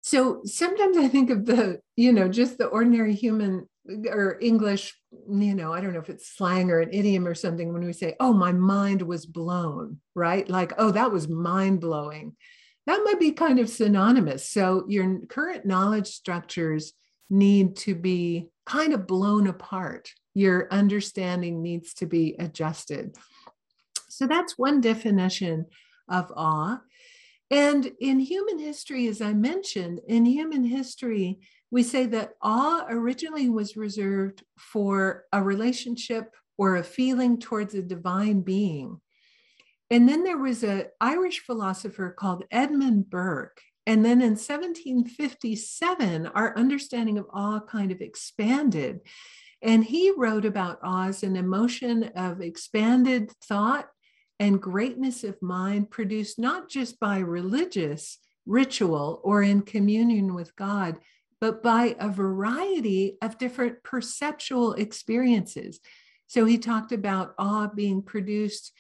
So 0.02 0.42
sometimes 0.46 0.98
I 0.98 1.08
think 1.08 1.32
of 1.32 1.46
the, 1.46 1.80
you 1.96 2.14
know, 2.14 2.28
just 2.28 2.60
the 2.60 2.68
ordinary 2.68 3.16
human 3.16 3.68
or 4.08 4.38
English, 4.40 4.96
you 5.12 5.56
know, 5.56 5.74
I 5.74 5.82
don't 5.82 5.94
know 5.94 6.00
if 6.00 6.10
it's 6.10 6.36
slang 6.36 6.70
or 6.70 6.80
an 6.80 6.94
idiom 6.94 7.28
or 7.28 7.34
something 7.34 7.74
when 7.74 7.84
we 7.84 7.94
say, 7.94 8.16
oh, 8.20 8.34
my 8.34 8.52
mind 8.52 9.02
was 9.02 9.26
blown, 9.26 10.00
right? 10.14 10.48
Like, 10.48 10.74
oh, 10.78 10.92
that 10.92 11.12
was 11.12 11.28
mind 11.28 11.82
blowing. 11.82 12.36
That 12.86 13.02
might 13.04 13.20
be 13.20 13.32
kind 13.32 13.58
of 13.58 13.70
synonymous. 13.70 14.48
So 14.48 14.86
your 14.88 15.22
current 15.28 15.66
knowledge 15.66 16.08
structures 16.08 16.94
need 17.30 17.76
to 17.78 17.96
be 17.96 18.50
kind 18.66 18.94
of 18.94 19.08
blown 19.08 19.48
apart. 19.48 20.12
Your 20.34 20.68
understanding 20.72 21.62
needs 21.62 21.94
to 21.96 22.06
be 22.06 22.36
adjusted. 22.40 23.16
So 24.10 24.28
that's 24.28 24.58
one 24.58 24.82
definition 24.82 25.66
of 26.10 26.32
awe. 26.36 26.82
And 27.52 27.92
in 28.00 28.20
human 28.20 28.60
history, 28.60 29.08
as 29.08 29.22
I 29.22 29.34
mentioned, 29.34 30.02
in 30.08 30.26
human 30.26 30.64
history, 30.64 31.40
we 31.70 31.84
say 31.84 32.06
that 32.08 32.34
awe 32.42 32.86
originally 32.90 33.50
was 33.50 33.78
reserved 33.78 34.44
for 34.58 35.26
a 35.32 35.42
relationship 35.42 36.34
or 36.58 36.78
a 36.78 36.84
feeling 36.84 37.40
towards 37.40 37.76
a 37.76 37.82
divine 37.82 38.42
being. 38.42 39.00
And 39.92 40.10
then 40.10 40.24
there 40.24 40.38
was 40.38 40.64
an 40.64 40.86
Irish 41.00 41.42
philosopher 41.42 42.10
called 42.18 42.46
Edmund 42.50 43.10
Burke, 43.10 43.62
and 43.88 44.04
then 44.04 44.22
in 44.22 44.32
1757, 44.32 46.28
our 46.28 46.58
understanding 46.58 47.18
of 47.18 47.28
awe 47.32 47.60
kind 47.60 47.92
of 47.92 48.02
expanded. 48.02 49.02
And 49.62 49.84
he 49.84 50.12
wrote 50.16 50.46
about 50.46 50.80
awe 50.84 51.08
as 51.08 51.24
an 51.24 51.36
emotion 51.36 52.12
of 52.16 52.42
expanded 52.42 53.32
thought 53.44 53.88
and 54.40 54.62
greatness 54.62 55.24
of 55.24 55.42
mind 55.42 55.92
produced 55.92 56.40
not 56.40 56.68
just 56.68 57.00
by 57.00 57.20
religious 57.20 58.18
ritual 58.46 59.22
or 59.24 59.42
in 59.44 59.62
communion 59.62 60.34
with 60.34 60.56
God, 60.56 60.98
but 61.40 61.62
by 61.62 61.96
a 62.00 62.10
variety 62.10 63.18
of 63.22 63.38
different 63.38 63.84
perceptual 63.84 64.74
experiences. 64.74 65.80
So 66.28 66.46
he 66.46 66.58
talked 66.58 66.92
about 66.92 67.36
awe 67.38 67.68
being 67.68 68.02
produced 68.02 68.72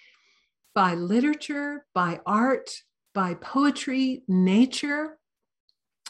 by 0.74 0.96
literature, 0.96 1.86
by 1.94 2.20
art, 2.26 2.82
by 3.16 3.34
poetry, 3.36 4.22
nature, 4.28 5.18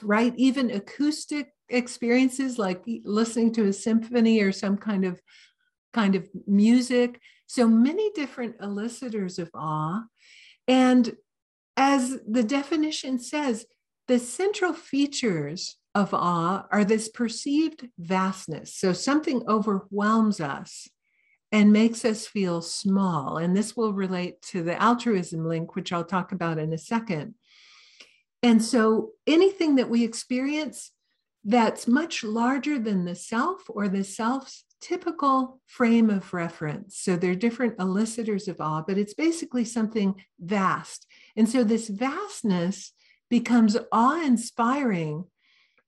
right? 0.02 0.34
Even 0.36 0.72
acoustic 0.72 1.52
experiences 1.70 2.58
like 2.58 2.84
listening 3.06 3.54
to 3.54 3.68
a 3.68 3.74
symphony 3.74 4.42
or 4.42 4.52
some 4.52 4.76
kind 4.76 5.06
of 5.06 5.22
kind 5.94 6.16
of 6.16 6.28
music. 6.46 7.22
So 7.48 7.70
many 7.70 8.12
different 8.12 8.56
elicitors 8.60 9.40
of 9.40 9.50
awe. 9.54 10.04
And 10.68 11.16
as 11.78 12.18
the 12.28 12.44
definition 12.44 13.20
says, 13.20 13.66
the 14.08 14.20
central 14.20 14.74
features 14.74 15.78
of 15.94 16.14
awe 16.14 16.66
are 16.72 16.84
this 16.84 17.08
perceived 17.08 17.88
vastness. 17.98 18.76
So 18.76 18.92
something 18.92 19.44
overwhelms 19.48 20.42
us 20.42 20.90
and 21.52 21.72
makes 21.72 22.04
us 22.04 22.28
feel 22.28 22.62
small. 22.62 23.38
And 23.38 23.56
this 23.56 23.76
will 23.76 23.94
relate 23.94 24.42
to 24.44 24.64
the 24.64 24.82
altruism 24.82 25.46
link, 25.46 25.76
which 25.76 25.94
I'll 25.94 26.04
talk 26.04 26.32
about 26.32 26.58
in 26.58 26.74
a 26.74 26.78
second. 26.78 27.36
And 28.44 28.64
so 28.64 29.12
anything 29.26 29.76
that 29.76 29.90
we 29.90 30.04
experience 30.04 30.92
that's 31.44 31.88
much 31.88 32.24
larger 32.24 32.80
than 32.80 33.06
the 33.06 33.16
self 33.16 33.64
or 33.70 33.88
the 33.88 34.04
self's 34.04 34.66
typical 34.82 35.60
frame 35.68 36.10
of 36.10 36.34
reference. 36.34 37.00
So 37.00 37.16
there 37.16 37.32
are 37.32 37.36
different 37.36 37.76
elicitors 37.80 38.48
of 38.48 38.60
awe, 38.60 38.84
but 38.86 38.98
it's 38.98 39.14
basically 39.14 39.64
something 39.64 40.16
vast. 40.40 41.08
And 41.36 41.48
so 41.48 41.64
this 41.64 41.88
vastness 41.88 42.92
becomes 43.30 43.78
awe 43.92 44.24
inspiring 44.24 45.26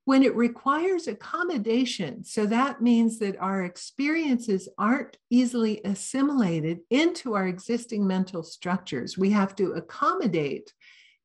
when 0.07 0.23
it 0.23 0.33
requires 0.37 1.05
accommodation. 1.05 2.23
So 2.23 2.45
that 2.45 2.81
means 2.81 3.19
that 3.19 3.35
our 3.41 3.65
experiences 3.65 4.69
aren't 4.77 5.17
easily 5.29 5.81
assimilated 5.83 6.79
into 6.89 7.33
our 7.33 7.45
existing 7.45 8.07
mental 8.07 8.41
structures. 8.41 9.17
We 9.17 9.31
have 9.31 9.53
to 9.57 9.73
accommodate 9.73 10.71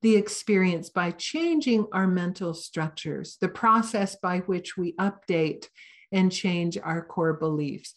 the 0.00 0.16
experience 0.16 0.90
by 0.90 1.12
changing 1.12 1.86
our 1.92 2.08
mental 2.08 2.54
structures, 2.54 3.36
the 3.40 3.48
process 3.48 4.16
by 4.16 4.38
which 4.40 4.76
we 4.76 4.94
update 4.94 5.68
and 6.10 6.32
change 6.32 6.76
our 6.76 7.04
core 7.04 7.34
beliefs. 7.34 7.94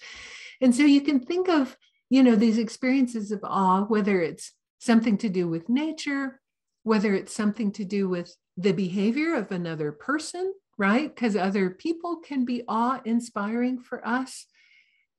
And 0.61 0.75
so 0.75 0.83
you 0.83 1.01
can 1.01 1.19
think 1.19 1.49
of, 1.49 1.75
you 2.11 2.21
know, 2.21 2.35
these 2.35 2.59
experiences 2.59 3.31
of 3.31 3.39
awe, 3.43 3.85
whether 3.85 4.21
it's 4.21 4.53
something 4.77 5.17
to 5.17 5.29
do 5.29 5.47
with 5.47 5.67
nature, 5.67 6.39
whether 6.83 7.15
it's 7.15 7.33
something 7.33 7.71
to 7.71 7.83
do 7.83 8.07
with 8.07 8.37
the 8.55 8.71
behavior 8.71 9.33
of 9.33 9.51
another 9.51 9.91
person, 9.91 10.53
right? 10.77 11.13
Because 11.13 11.35
other 11.35 11.69
people 11.69 12.17
can 12.17 12.45
be 12.45 12.63
awe 12.67 13.01
inspiring 13.05 13.79
for 13.79 14.05
us. 14.05 14.45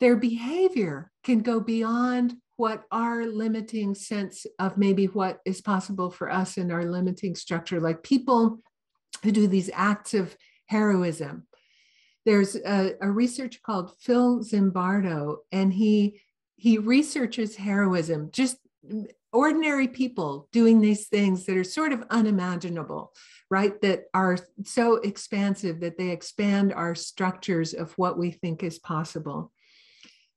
Their 0.01 0.17
behavior 0.17 1.11
can 1.25 1.41
go 1.41 1.61
beyond 1.61 2.35
what 2.57 2.85
our 2.91 3.27
limiting 3.27 3.95
sense 3.95 4.47
of 4.59 4.79
maybe 4.79 5.07
what 5.07 5.41
is 5.45 5.61
possible 5.61 6.11
for 6.11 6.31
us 6.31 6.57
in 6.57 6.71
our 6.71 6.85
limiting 6.85 7.35
structure, 7.35 7.81
like 7.81 8.03
people 8.03 8.61
who 9.23 9.33
do 9.33 9.47
these 9.47 9.71
acts 9.75 10.15
of 10.15 10.37
heroism. 10.67 11.47
There's 12.25 12.57
a, 12.57 12.95
a 13.01 13.11
researcher 13.11 13.61
called 13.65 13.95
Phil 14.01 14.41
Zimbardo, 14.41 15.39
and 15.53 15.73
he 15.73 16.21
he 16.57 16.79
researches 16.79 17.57
heroism, 17.57 18.31
just 18.33 18.57
ordinary 19.37 19.89
people 19.89 20.49
doing 20.53 20.81
these 20.81 21.09
things 21.09 21.45
that 21.47 21.57
are 21.57 21.65
sort 21.65 21.93
of 21.93 22.05
unimaginable 22.11 23.13
right? 23.51 23.81
That 23.83 24.05
are 24.13 24.39
so 24.65 24.97
expansive 24.97 25.81
that 25.81 25.99
they 25.99 26.11
expand 26.11 26.73
our 26.73 26.95
structures 26.95 27.75
of 27.75 27.93
what 27.93 28.19
we 28.19 28.31
think 28.31 28.63
is 28.63 28.79
possible. 28.79 29.53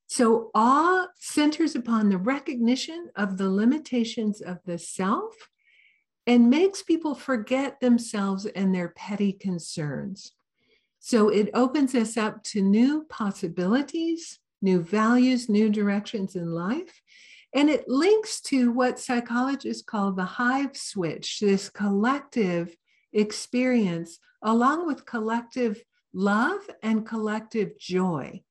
So, 0.08 0.50
awe 0.56 1.08
centers 1.18 1.76
upon 1.76 2.10
the 2.10 2.18
recognition 2.18 3.10
of 3.16 3.38
the 3.38 3.50
limitations 3.50 4.42
of 4.42 4.58
the 4.66 4.78
self 4.78 5.36
and 6.26 6.50
makes 6.50 6.84
people 6.84 7.16
forget 7.16 7.80
themselves 7.80 8.46
and 8.46 8.74
their 8.74 8.90
petty 8.90 9.34
concerns. 9.34 10.32
So, 11.00 11.30
it 11.30 11.50
opens 11.54 11.94
us 11.96 12.18
up 12.18 12.44
to 12.46 12.62
new 12.62 13.06
possibilities, 13.10 14.40
new 14.62 14.82
values, 14.82 15.48
new 15.48 15.70
directions 15.70 16.36
in 16.36 16.52
life. 16.52 17.02
And 17.54 17.70
it 17.70 17.88
links 17.88 18.42
to 18.42 18.72
what 18.72 19.00
psychologists 19.00 19.84
call 19.84 20.12
the 20.12 20.26
hive 20.26 20.78
switch, 20.78 21.40
this 21.40 21.70
collective 21.70 22.76
experience, 23.12 24.20
along 24.44 24.86
with 24.86 25.06
collective 25.06 25.82
love 26.14 26.62
and 26.84 27.06
collective 27.06 27.78
joy. 27.80 28.42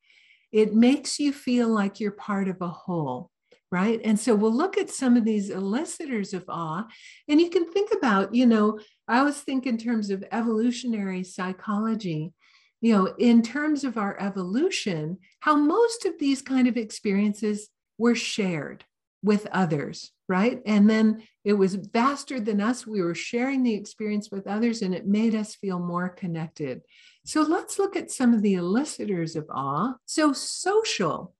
It 0.50 0.74
makes 0.74 1.20
you 1.20 1.32
feel 1.32 1.68
like 1.68 2.00
you're 2.00 2.10
part 2.10 2.48
of 2.48 2.60
a 2.60 2.68
whole, 2.68 3.30
right? 3.70 4.00
And 4.04 4.18
so 4.18 4.34
we'll 4.34 4.54
look 4.54 4.78
at 4.78 4.90
some 4.90 5.16
of 5.16 5.24
these 5.24 5.50
elicitors 5.50 6.34
of 6.34 6.44
awe, 6.48 6.86
and 7.28 7.40
you 7.40 7.50
can 7.50 7.70
think 7.70 7.92
about, 7.92 8.34
you 8.34 8.46
know, 8.46 8.80
I 9.06 9.18
always 9.18 9.40
think 9.40 9.66
in 9.66 9.78
terms 9.78 10.10
of 10.10 10.24
evolutionary 10.32 11.22
psychology 11.22 12.32
you 12.80 12.92
know, 12.92 13.06
in 13.18 13.42
terms 13.42 13.84
of 13.84 13.98
our 13.98 14.16
evolution, 14.20 15.18
how 15.40 15.56
most 15.56 16.04
of 16.04 16.18
these 16.18 16.42
kind 16.42 16.68
of 16.68 16.76
experiences 16.76 17.68
were 17.98 18.14
shared 18.14 18.84
with 19.22 19.46
others, 19.52 20.12
right? 20.28 20.62
And 20.64 20.88
then 20.88 21.22
it 21.44 21.54
was 21.54 21.74
vaster 21.74 22.40
than 22.40 22.60
us. 22.60 22.86
We 22.86 23.02
were 23.02 23.14
sharing 23.14 23.62
the 23.62 23.74
experience 23.74 24.30
with 24.30 24.46
others, 24.46 24.82
and 24.82 24.94
it 24.94 25.06
made 25.06 25.34
us 25.34 25.56
feel 25.56 25.80
more 25.80 26.08
connected. 26.08 26.82
So 27.26 27.42
let's 27.42 27.78
look 27.78 27.96
at 27.96 28.10
some 28.10 28.32
of 28.32 28.42
the 28.42 28.54
elicitors 28.54 29.36
of 29.36 29.46
awe. 29.50 29.94
So, 30.06 30.32
social 30.32 31.34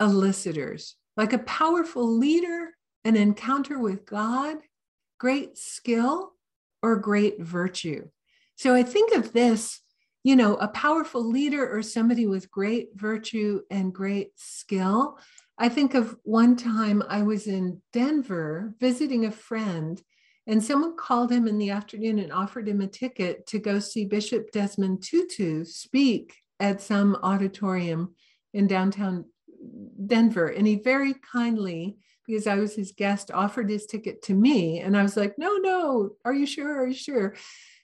elicitors, 0.00 0.96
like 1.16 1.32
a 1.32 1.38
powerful 1.38 2.06
leader, 2.06 2.70
an 3.04 3.16
encounter 3.16 3.78
with 3.78 4.06
God, 4.06 4.56
great 5.18 5.58
skill, 5.58 6.32
or 6.82 6.96
great 6.96 7.40
virtue. 7.40 8.08
So 8.56 8.74
I 8.74 8.82
think 8.82 9.14
of 9.14 9.32
this, 9.32 9.80
you 10.22 10.36
know, 10.36 10.56
a 10.56 10.68
powerful 10.68 11.24
leader 11.24 11.66
or 11.68 11.82
somebody 11.82 12.26
with 12.26 12.50
great 12.50 12.90
virtue 12.94 13.62
and 13.70 13.92
great 13.92 14.32
skill. 14.36 15.18
I 15.60 15.68
think 15.68 15.92
of 15.92 16.16
one 16.22 16.56
time 16.56 17.02
I 17.06 17.20
was 17.20 17.46
in 17.46 17.82
Denver 17.92 18.74
visiting 18.80 19.26
a 19.26 19.30
friend, 19.30 20.02
and 20.46 20.64
someone 20.64 20.96
called 20.96 21.30
him 21.30 21.46
in 21.46 21.58
the 21.58 21.68
afternoon 21.68 22.18
and 22.18 22.32
offered 22.32 22.66
him 22.66 22.80
a 22.80 22.86
ticket 22.86 23.46
to 23.48 23.58
go 23.58 23.78
see 23.78 24.06
Bishop 24.06 24.52
Desmond 24.52 25.02
Tutu 25.02 25.66
speak 25.66 26.34
at 26.60 26.80
some 26.80 27.14
auditorium 27.22 28.14
in 28.54 28.66
downtown 28.68 29.26
Denver. 30.06 30.48
And 30.48 30.66
he 30.66 30.76
very 30.76 31.14
kindly, 31.30 31.98
because 32.26 32.46
I 32.46 32.54
was 32.54 32.74
his 32.74 32.92
guest, 32.92 33.30
offered 33.30 33.68
his 33.68 33.84
ticket 33.84 34.22
to 34.22 34.34
me. 34.34 34.80
And 34.80 34.96
I 34.96 35.02
was 35.02 35.14
like, 35.14 35.38
no, 35.38 35.56
no, 35.56 36.12
are 36.24 36.32
you 36.32 36.46
sure? 36.46 36.82
Are 36.82 36.86
you 36.86 36.94
sure? 36.94 37.36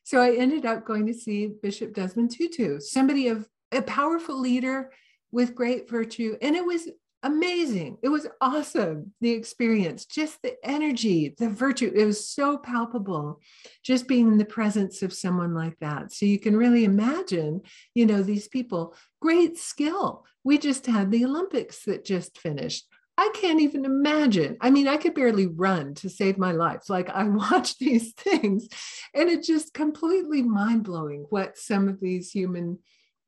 So 0.03 0.23
I 0.23 0.35
ended 0.35 0.65
up 0.65 0.87
going 0.87 1.07
to 1.09 1.15
see 1.15 1.53
Bishop 1.63 1.93
Desmond 1.93 2.31
Tutu, 2.31 2.81
somebody 2.81 3.29
of 3.29 3.47
a 3.71 3.83
powerful 3.83 4.41
leader 4.41 4.93
with 5.31 5.55
great 5.55 5.91
virtue. 5.91 6.39
And 6.41 6.57
it 6.57 6.65
was 6.65 6.89
amazing. 7.27 7.99
It 8.03 8.09
was 8.09 8.29
awesome, 8.41 9.13
the 9.21 9.33
experience, 9.33 10.07
just 10.07 10.41
the 10.43 10.55
energy, 10.65 11.35
the 11.37 11.49
virtue. 11.49 11.93
It 11.95 12.05
was 12.05 12.29
so 12.29 12.57
palpable 12.57 13.41
just 13.83 14.07
being 14.07 14.29
in 14.29 14.39
the 14.39 14.45
presence 14.45 15.03
of 15.03 15.13
someone 15.13 15.53
like 15.53 15.77
that. 15.81 16.13
So 16.13 16.25
you 16.25 16.39
can 16.39 16.57
really 16.57 16.85
imagine, 16.85 17.63
you 17.95 18.07
know, 18.07 18.23
these 18.23 18.47
people, 18.47 18.95
great 19.21 19.59
skill. 19.59 20.25
We 20.45 20.57
just 20.59 20.87
had 20.87 21.11
the 21.11 21.25
Olympics 21.25 21.85
that 21.85 22.05
just 22.05 22.39
finished. 22.39 22.87
I 23.19 23.31
can't 23.35 23.61
even 23.61 23.85
imagine. 23.85 24.57
I 24.61 24.71
mean, 24.71 24.87
I 24.87 24.97
could 24.97 25.15
barely 25.15 25.49
run 25.49 25.95
to 25.95 26.09
save 26.09 26.39
my 26.39 26.53
life. 26.53 26.89
Like 26.89 27.11
I 27.11 27.25
watch 27.29 27.77
these 27.79 28.13
things 28.13 28.69
and 29.15 29.29
it's 29.29 29.49
just 29.49 29.75
completely 29.75 30.43
mind 30.43 30.85
blowing 30.85 31.27
what 31.31 31.59
some 31.59 31.89
of 31.89 32.01
these 32.01 32.31
human 32.31 32.79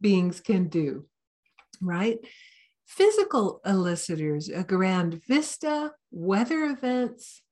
beings 0.00 0.40
can 0.40 0.68
do. 0.68 1.06
Right 1.80 2.18
physical 2.88 3.60
elicitors, 3.66 4.48
a 4.48 4.64
grand 4.64 5.22
vista, 5.28 5.92
weather 6.10 6.64
events, 6.64 7.42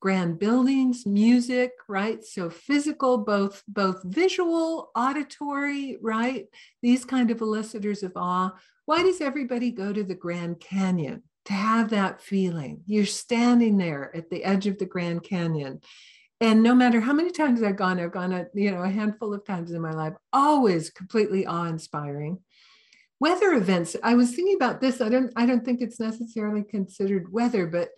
grand 0.00 0.38
buildings, 0.38 1.04
music, 1.04 1.72
right? 1.88 2.24
So 2.24 2.48
physical, 2.48 3.18
both 3.18 3.62
both 3.68 4.02
visual, 4.04 4.90
auditory, 4.96 5.98
right? 6.00 6.46
These 6.82 7.04
kind 7.04 7.30
of 7.30 7.40
elicitors 7.40 8.02
of 8.02 8.12
awe. 8.16 8.52
Why 8.86 9.02
does 9.02 9.20
everybody 9.20 9.70
go 9.70 9.92
to 9.92 10.02
the 10.02 10.14
Grand 10.14 10.58
Canyon? 10.58 11.22
To 11.46 11.52
have 11.54 11.90
that 11.90 12.20
feeling. 12.20 12.82
You're 12.86 13.06
standing 13.06 13.78
there 13.78 14.14
at 14.14 14.28
the 14.28 14.44
edge 14.44 14.66
of 14.66 14.78
the 14.78 14.84
Grand 14.84 15.22
Canyon. 15.22 15.80
And 16.40 16.62
no 16.62 16.74
matter 16.74 17.00
how 17.00 17.12
many 17.12 17.30
times 17.30 17.62
I've 17.62 17.76
gone, 17.76 17.98
I've 17.98 18.12
gone 18.12 18.32
a, 18.32 18.46
you 18.54 18.70
know, 18.70 18.82
a 18.82 18.88
handful 18.88 19.34
of 19.34 19.44
times 19.44 19.72
in 19.72 19.80
my 19.80 19.92
life, 19.92 20.12
always 20.32 20.90
completely 20.90 21.46
awe-inspiring 21.46 22.38
weather 23.20 23.52
events. 23.52 23.96
I 24.02 24.14
was 24.14 24.34
thinking 24.34 24.56
about 24.56 24.80
this. 24.80 25.00
I 25.00 25.08
don't 25.08 25.32
i 25.36 25.46
don't 25.46 25.64
think 25.64 25.80
it's 25.80 26.00
necessarily 26.00 26.62
considered 26.62 27.32
weather 27.32 27.66
but 27.66 27.90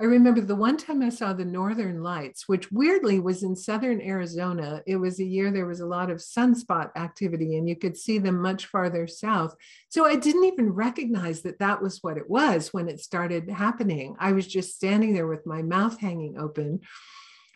i 0.00 0.04
remember 0.04 0.40
the 0.40 0.56
one 0.56 0.76
time 0.76 1.02
i 1.02 1.08
saw 1.08 1.32
the 1.32 1.44
northern 1.44 2.02
lights 2.02 2.48
which 2.48 2.72
weirdly 2.72 3.20
was 3.20 3.42
in 3.42 3.54
southern 3.54 4.00
arizona. 4.00 4.82
It 4.86 4.96
was 4.96 5.20
a 5.20 5.24
year 5.24 5.50
there 5.50 5.66
was 5.66 5.80
a 5.80 5.86
lot 5.86 6.10
of 6.10 6.18
sunspot 6.18 6.90
activity 6.96 7.56
and 7.56 7.68
you 7.68 7.76
could 7.76 7.96
see 7.96 8.18
them 8.18 8.40
much 8.40 8.66
farther 8.66 9.06
south. 9.06 9.54
So 9.88 10.04
i 10.04 10.16
didn't 10.16 10.44
even 10.44 10.70
recognize 10.70 11.42
that 11.42 11.60
that 11.60 11.80
was 11.82 11.98
what 12.02 12.16
it 12.16 12.28
was 12.28 12.72
when 12.72 12.88
it 12.88 13.00
started 13.00 13.50
happening. 13.50 14.16
I 14.18 14.32
was 14.32 14.46
just 14.46 14.74
standing 14.74 15.14
there 15.14 15.28
with 15.28 15.46
my 15.46 15.62
mouth 15.62 16.00
hanging 16.00 16.38
open. 16.38 16.80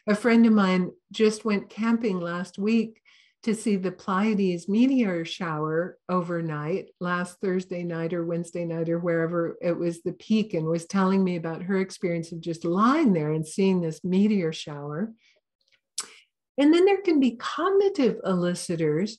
A 0.06 0.14
friend 0.14 0.46
of 0.46 0.52
mine 0.52 0.92
just 1.12 1.44
went 1.44 1.68
camping 1.68 2.18
last 2.18 2.58
week 2.58 3.02
to 3.48 3.54
see 3.54 3.76
the 3.76 3.90
Pleiades 3.90 4.68
meteor 4.68 5.24
shower 5.24 5.96
overnight 6.10 6.90
last 7.00 7.40
Thursday 7.40 7.82
night 7.82 8.12
or 8.12 8.26
Wednesday 8.26 8.66
night 8.66 8.90
or 8.90 8.98
wherever 8.98 9.56
it 9.62 9.72
was 9.72 10.02
the 10.02 10.12
peak 10.12 10.52
and 10.52 10.66
was 10.66 10.84
telling 10.84 11.24
me 11.24 11.36
about 11.36 11.62
her 11.62 11.80
experience 11.80 12.30
of 12.30 12.42
just 12.42 12.66
lying 12.66 13.14
there 13.14 13.32
and 13.32 13.46
seeing 13.46 13.80
this 13.80 14.04
meteor 14.04 14.52
shower. 14.52 15.14
And 16.58 16.74
then 16.74 16.84
there 16.84 17.00
can 17.00 17.20
be 17.20 17.36
cognitive 17.36 18.18
elicitors, 18.22 19.16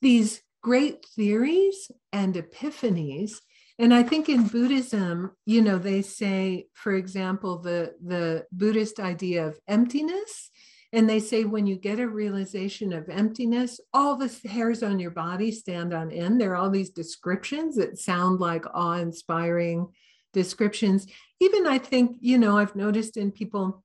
these 0.00 0.42
great 0.60 1.06
theories 1.14 1.88
and 2.12 2.34
epiphanies. 2.34 3.34
And 3.78 3.94
I 3.94 4.02
think 4.02 4.28
in 4.28 4.48
Buddhism, 4.48 5.36
you 5.46 5.62
know, 5.62 5.78
they 5.78 6.02
say, 6.02 6.66
for 6.74 6.94
example, 6.94 7.58
the, 7.58 7.94
the 8.04 8.44
Buddhist 8.50 8.98
idea 8.98 9.46
of 9.46 9.60
emptiness 9.68 10.50
and 10.92 11.08
they 11.08 11.20
say 11.20 11.44
when 11.44 11.66
you 11.66 11.76
get 11.76 11.98
a 11.98 12.06
realization 12.06 12.92
of 12.92 13.08
emptiness, 13.08 13.80
all 13.94 14.16
the 14.16 14.30
hairs 14.46 14.82
on 14.82 14.98
your 14.98 15.10
body 15.10 15.50
stand 15.50 15.94
on 15.94 16.12
end. 16.12 16.40
There 16.40 16.52
are 16.52 16.56
all 16.56 16.70
these 16.70 16.90
descriptions 16.90 17.76
that 17.76 17.98
sound 17.98 18.40
like 18.40 18.64
awe 18.74 18.98
inspiring 18.98 19.88
descriptions. 20.34 21.06
Even 21.40 21.66
I 21.66 21.78
think, 21.78 22.18
you 22.20 22.36
know, 22.36 22.58
I've 22.58 22.76
noticed 22.76 23.16
in 23.16 23.32
people 23.32 23.82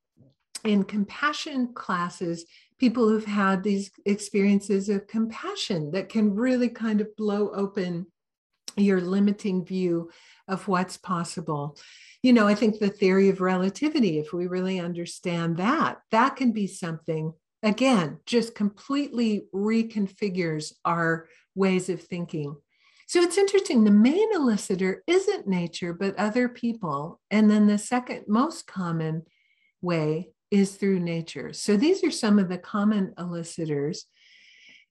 in 0.66 0.84
compassion 0.84 1.74
classes, 1.74 2.46
people 2.78 3.08
who've 3.08 3.26
had 3.26 3.64
these 3.64 3.90
experiences 4.06 4.90
of 4.90 5.08
compassion 5.08 5.92
that 5.92 6.10
can 6.10 6.36
really 6.36 6.70
kind 6.70 7.00
of 7.00 7.16
blow 7.16 7.52
open 7.54 8.08
your 8.76 9.00
limiting 9.00 9.66
view 9.66 10.12
of 10.48 10.68
what's 10.68 10.98
possible 10.98 11.78
you 12.24 12.34
know, 12.34 12.48
I 12.48 12.56
think 12.56 12.80
the 12.80 12.90
theory 12.90 13.30
of 13.30 13.42
relativity, 13.42 14.20
if 14.20 14.34
we 14.34 14.48
really 14.48 14.80
understand 14.80 15.58
that, 15.58 15.98
that 16.12 16.36
can 16.36 16.52
be 16.52 16.68
something, 16.68 17.34
again, 17.64 18.20
just 18.26 18.56
completely 18.56 19.46
reconfigures 19.54 20.74
our 20.84 21.28
ways 21.56 21.90
of 21.90 22.02
thinking. 22.02 22.56
So 23.08 23.22
it's 23.22 23.38
interesting. 23.38 23.84
The 23.84 23.92
main 23.92 24.34
elicitor 24.34 24.98
isn't 25.08 25.48
nature, 25.48 25.94
but 25.94 26.18
other 26.18 26.50
people. 26.50 27.22
And 27.32 27.50
then 27.50 27.68
the 27.68 27.78
second 27.78 28.26
most 28.28 28.68
common 28.68 29.24
way 29.82 30.32
is 30.52 30.76
through 30.76 31.00
nature. 31.00 31.54
So 31.54 31.78
these 31.78 32.04
are 32.04 32.12
some 32.12 32.40
of 32.40 32.50
the 32.50 32.58
common 32.58 33.14
elicitors. 33.18 34.06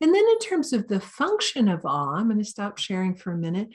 And 0.00 0.14
then, 0.14 0.24
in 0.24 0.38
terms 0.40 0.72
of 0.72 0.88
the 0.88 1.00
function 1.00 1.68
of 1.68 1.86
awe, 1.86 2.16
I'm 2.16 2.26
going 2.26 2.38
to 2.38 2.44
stop 2.44 2.76
sharing 2.78 3.14
for 3.14 3.32
a 3.32 3.38
minute. 3.38 3.68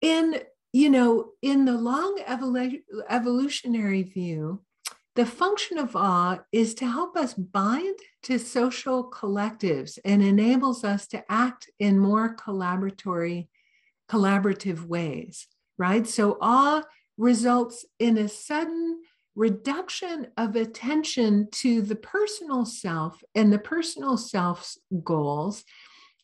In 0.00 0.40
you 0.72 0.90
know, 0.90 1.30
in 1.42 1.64
the 1.64 1.76
long 1.76 2.18
evolu- 2.26 2.82
evolutionary 3.08 4.02
view, 4.02 4.62
the 5.16 5.26
function 5.26 5.76
of 5.78 5.96
awe 5.96 6.38
is 6.52 6.74
to 6.74 6.86
help 6.86 7.16
us 7.16 7.34
bind 7.34 7.98
to 8.22 8.38
social 8.38 9.10
collectives 9.10 9.98
and 10.04 10.22
enables 10.22 10.84
us 10.84 11.06
to 11.08 11.24
act 11.28 11.68
in 11.80 11.98
more 11.98 12.36
collaboratory, 12.36 13.48
collaborative 14.08 14.86
ways, 14.86 15.48
right? 15.76 16.06
So 16.06 16.38
awe 16.40 16.82
results 17.18 17.84
in 17.98 18.18
a 18.18 18.28
sudden 18.28 19.00
reduction 19.34 20.28
of 20.36 20.54
attention 20.54 21.48
to 21.50 21.82
the 21.82 21.96
personal 21.96 22.64
self 22.64 23.22
and 23.34 23.52
the 23.52 23.58
personal 23.58 24.16
self's 24.16 24.78
goals 25.02 25.64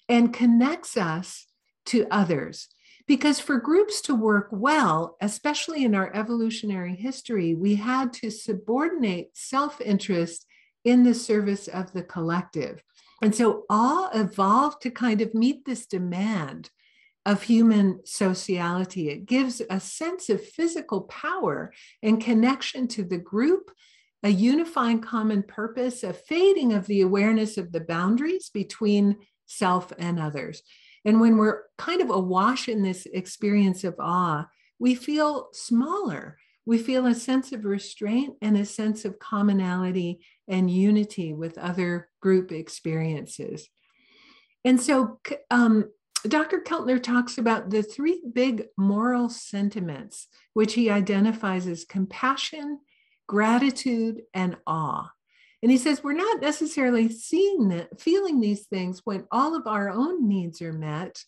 and 0.08 0.32
connects 0.32 0.96
us 0.96 1.46
to 1.86 2.06
others. 2.10 2.68
Because 3.06 3.38
for 3.38 3.58
groups 3.58 4.00
to 4.02 4.14
work 4.14 4.48
well, 4.50 5.16
especially 5.20 5.84
in 5.84 5.94
our 5.94 6.14
evolutionary 6.14 6.96
history, 6.96 7.54
we 7.54 7.76
had 7.76 8.12
to 8.14 8.30
subordinate 8.30 9.30
self 9.34 9.80
interest 9.80 10.46
in 10.84 11.04
the 11.04 11.14
service 11.14 11.68
of 11.68 11.92
the 11.92 12.02
collective. 12.02 12.82
And 13.22 13.34
so 13.34 13.64
awe 13.70 14.10
evolved 14.12 14.82
to 14.82 14.90
kind 14.90 15.20
of 15.20 15.34
meet 15.34 15.64
this 15.64 15.86
demand 15.86 16.70
of 17.24 17.42
human 17.42 18.00
sociality. 18.04 19.08
It 19.08 19.26
gives 19.26 19.60
a 19.68 19.80
sense 19.80 20.28
of 20.28 20.44
physical 20.44 21.02
power 21.02 21.72
and 22.02 22.22
connection 22.22 22.86
to 22.88 23.02
the 23.02 23.18
group, 23.18 23.70
a 24.22 24.28
unifying 24.28 25.00
common 25.00 25.42
purpose, 25.42 26.04
a 26.04 26.12
fading 26.12 26.72
of 26.72 26.86
the 26.86 27.00
awareness 27.00 27.56
of 27.58 27.72
the 27.72 27.80
boundaries 27.80 28.50
between 28.50 29.16
self 29.46 29.92
and 29.98 30.20
others. 30.20 30.62
And 31.06 31.20
when 31.20 31.38
we're 31.38 31.62
kind 31.78 32.02
of 32.02 32.10
awash 32.10 32.68
in 32.68 32.82
this 32.82 33.06
experience 33.06 33.84
of 33.84 33.94
awe, 34.00 34.46
we 34.80 34.96
feel 34.96 35.48
smaller. 35.52 36.36
We 36.66 36.78
feel 36.78 37.06
a 37.06 37.14
sense 37.14 37.52
of 37.52 37.64
restraint 37.64 38.34
and 38.42 38.58
a 38.58 38.66
sense 38.66 39.04
of 39.04 39.20
commonality 39.20 40.20
and 40.48 40.68
unity 40.68 41.32
with 41.32 41.58
other 41.58 42.08
group 42.20 42.50
experiences. 42.50 43.68
And 44.64 44.80
so 44.80 45.20
um, 45.48 45.90
Dr. 46.26 46.60
Keltner 46.60 47.00
talks 47.00 47.38
about 47.38 47.70
the 47.70 47.84
three 47.84 48.20
big 48.32 48.64
moral 48.76 49.28
sentiments, 49.28 50.26
which 50.54 50.74
he 50.74 50.90
identifies 50.90 51.68
as 51.68 51.84
compassion, 51.84 52.80
gratitude, 53.28 54.22
and 54.34 54.56
awe. 54.66 55.12
And 55.62 55.70
he 55.70 55.78
says 55.78 56.04
we're 56.04 56.12
not 56.12 56.40
necessarily 56.40 57.08
seeing 57.08 57.68
that, 57.68 58.00
feeling 58.00 58.40
these 58.40 58.66
things 58.66 59.00
when 59.04 59.24
all 59.30 59.56
of 59.56 59.66
our 59.66 59.90
own 59.90 60.28
needs 60.28 60.60
are 60.62 60.72
met. 60.72 61.22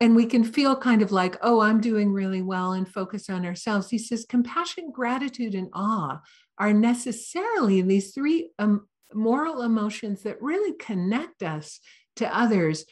And 0.00 0.14
we 0.14 0.26
can 0.26 0.44
feel 0.44 0.76
kind 0.76 1.00
of 1.00 1.10
like, 1.10 1.38
oh, 1.40 1.60
I'm 1.60 1.80
doing 1.80 2.12
really 2.12 2.42
well 2.42 2.72
and 2.72 2.86
focus 2.86 3.30
on 3.30 3.46
ourselves. 3.46 3.88
He 3.88 3.98
says 3.98 4.26
compassion, 4.28 4.90
gratitude, 4.92 5.54
and 5.54 5.68
awe 5.72 6.20
are 6.58 6.72
necessarily 6.72 7.80
these 7.80 8.12
three 8.12 8.50
um, 8.58 8.86
moral 9.14 9.62
emotions 9.62 10.22
that 10.22 10.42
really 10.42 10.74
connect 10.78 11.42
us 11.42 11.80
to 12.16 12.36
others 12.36 12.84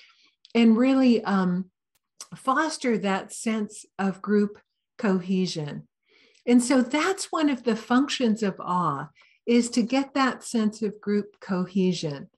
and 0.54 0.78
really 0.78 1.22
um, 1.24 1.66
foster 2.36 2.96
that 2.98 3.32
sense 3.32 3.84
of 3.98 4.22
group 4.22 4.58
cohesion. 4.98 5.88
And 6.46 6.62
so 6.62 6.82
that's 6.82 7.32
one 7.32 7.48
of 7.48 7.64
the 7.64 7.76
functions 7.76 8.42
of 8.42 8.60
awe 8.60 9.08
is 9.46 9.70
to 9.70 9.83
get 9.83 10.14
that 10.14 10.42
sense 10.44 10.83
of 10.83 11.00
group 11.00 11.40
cohesion. 11.40 12.28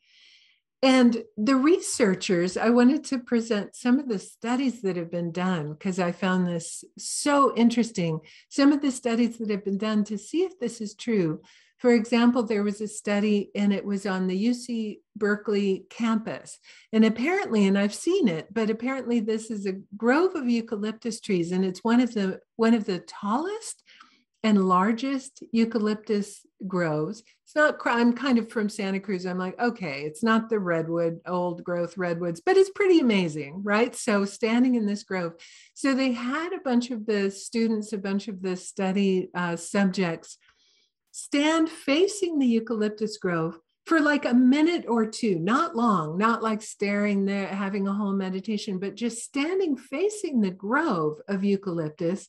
And 0.83 1.25
the 1.37 1.57
researchers, 1.57 2.57
I 2.57 2.71
wanted 2.71 3.03
to 3.05 3.19
present 3.19 3.75
some 3.75 3.99
of 3.99 4.09
the 4.09 4.19
studies 4.19 4.83
that 4.83 4.97
have 4.97 5.11
been 5.11 5.33
done 5.33 5.73
because 5.73 5.99
I 5.99 6.13
found 6.13 6.47
this 6.47 6.85
so 6.99 7.55
interesting. 7.57 8.21
Some 8.51 8.73
of 8.73 8.83
the 8.83 8.93
studies 8.93 9.39
that 9.39 9.51
have 9.51 9.65
been 9.65 9.79
done 9.79 10.05
to 10.05 10.19
see 10.19 10.43
if 10.43 10.59
this 10.61 10.81
is 10.81 10.95
true. 10.95 11.41
For 11.79 11.93
example, 11.93 12.43
there 12.43 12.63
was 12.63 12.81
a 12.81 12.89
study 12.89 13.51
and 13.55 13.73
it 13.73 13.85
was 13.85 14.07
on 14.07 14.27
the 14.27 14.47
UC 14.47 14.99
Berkeley 15.17 15.87
campus. 15.91 16.59
And 16.93 17.05
apparently, 17.05 17.67
and 17.67 17.77
I've 17.77 17.95
seen 17.95 18.29
it, 18.29 18.47
but 18.53 18.71
apparently 18.71 19.21
this 19.21 19.51
is 19.51 19.67
a 19.67 19.81
grove 19.97 20.35
of 20.35 20.49
eucalyptus 20.49 21.21
trees 21.21 21.53
and 21.53 21.65
it's 21.65 21.85
one 21.85 22.01
of 22.01 22.15
the 22.15 22.41
one 22.57 22.75
of 22.75 22.85
the 22.85 23.01
tallest 23.01 23.83
and 24.43 24.69
largest 24.69 25.43
eucalyptus 25.53 26.46
groves. 26.67 27.23
It's 27.45 27.55
not, 27.55 27.77
I'm 27.85 28.13
kind 28.13 28.39
of 28.39 28.51
from 28.51 28.69
Santa 28.69 29.01
Cruz. 29.01 29.27
I'm 29.27 29.39
like, 29.39 29.59
okay, 29.61 30.03
it's 30.03 30.23
not 30.23 30.49
the 30.49 30.59
redwood, 30.59 31.21
old 31.27 31.63
growth 31.63 31.97
redwoods, 31.97 32.41
but 32.45 32.57
it's 32.57 32.71
pretty 32.71 33.01
amazing, 33.01 33.63
right? 33.63 33.95
So 33.95 34.25
standing 34.25 34.75
in 34.75 34.87
this 34.87 35.03
grove. 35.03 35.35
So 35.75 35.95
they 35.95 36.13
had 36.13 36.53
a 36.53 36.61
bunch 36.61 36.91
of 36.91 37.07
the 37.07 37.31
students, 37.31 37.93
a 37.93 37.99
bunch 37.99 38.29
of 38.29 38.43
the 38.43 38.57
study 38.57 39.31
uh, 39.35 39.57
subjects 39.57 40.39
stand 41.13 41.71
facing 41.71 42.39
the 42.39 42.47
eucalyptus 42.47 43.17
grove 43.17 43.59
for 43.87 44.01
like 44.01 44.25
a 44.25 44.35
minute 44.35 44.85
or 44.89 45.07
two, 45.07 45.39
not 45.39 45.77
long, 45.77 46.19
not 46.19 46.43
like 46.43 46.61
staring 46.61 47.25
there, 47.25 47.47
having 47.47 47.87
a 47.87 47.93
whole 47.93 48.13
meditation, 48.13 48.79
but 48.79 48.97
just 48.97 49.23
standing 49.23 49.77
facing 49.77 50.41
the 50.41 50.51
grove 50.51 51.19
of 51.29 51.45
eucalyptus 51.45 52.29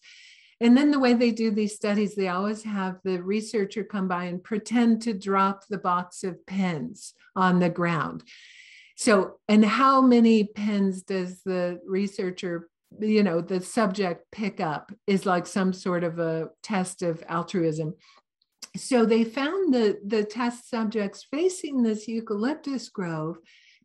and 0.59 0.75
then 0.75 0.91
the 0.91 0.99
way 0.99 1.13
they 1.13 1.31
do 1.31 1.51
these 1.51 1.75
studies, 1.75 2.15
they 2.15 2.29
always 2.29 2.63
have 2.63 2.97
the 3.03 3.21
researcher 3.21 3.83
come 3.83 4.07
by 4.07 4.25
and 4.25 4.43
pretend 4.43 5.01
to 5.03 5.13
drop 5.13 5.67
the 5.67 5.77
box 5.77 6.23
of 6.23 6.45
pens 6.47 7.13
on 7.35 7.59
the 7.59 7.69
ground. 7.69 8.23
So, 8.95 9.39
and 9.47 9.63
how 9.63 10.01
many 10.01 10.45
pens 10.45 11.03
does 11.03 11.43
the 11.43 11.79
researcher, 11.85 12.69
you 12.99 13.21
know, 13.21 13.41
the 13.41 13.61
subject 13.61 14.25
pick 14.31 14.59
up 14.59 14.91
is 15.05 15.27
like 15.27 15.45
some 15.45 15.73
sort 15.73 16.03
of 16.03 16.17
a 16.17 16.49
test 16.63 17.03
of 17.03 17.23
altruism. 17.29 17.93
So 18.75 19.05
they 19.05 19.23
found 19.23 19.73
the, 19.73 19.99
the 20.03 20.23
test 20.23 20.69
subjects 20.69 21.27
facing 21.29 21.83
this 21.83 22.07
eucalyptus 22.07 22.89
grove 22.89 23.37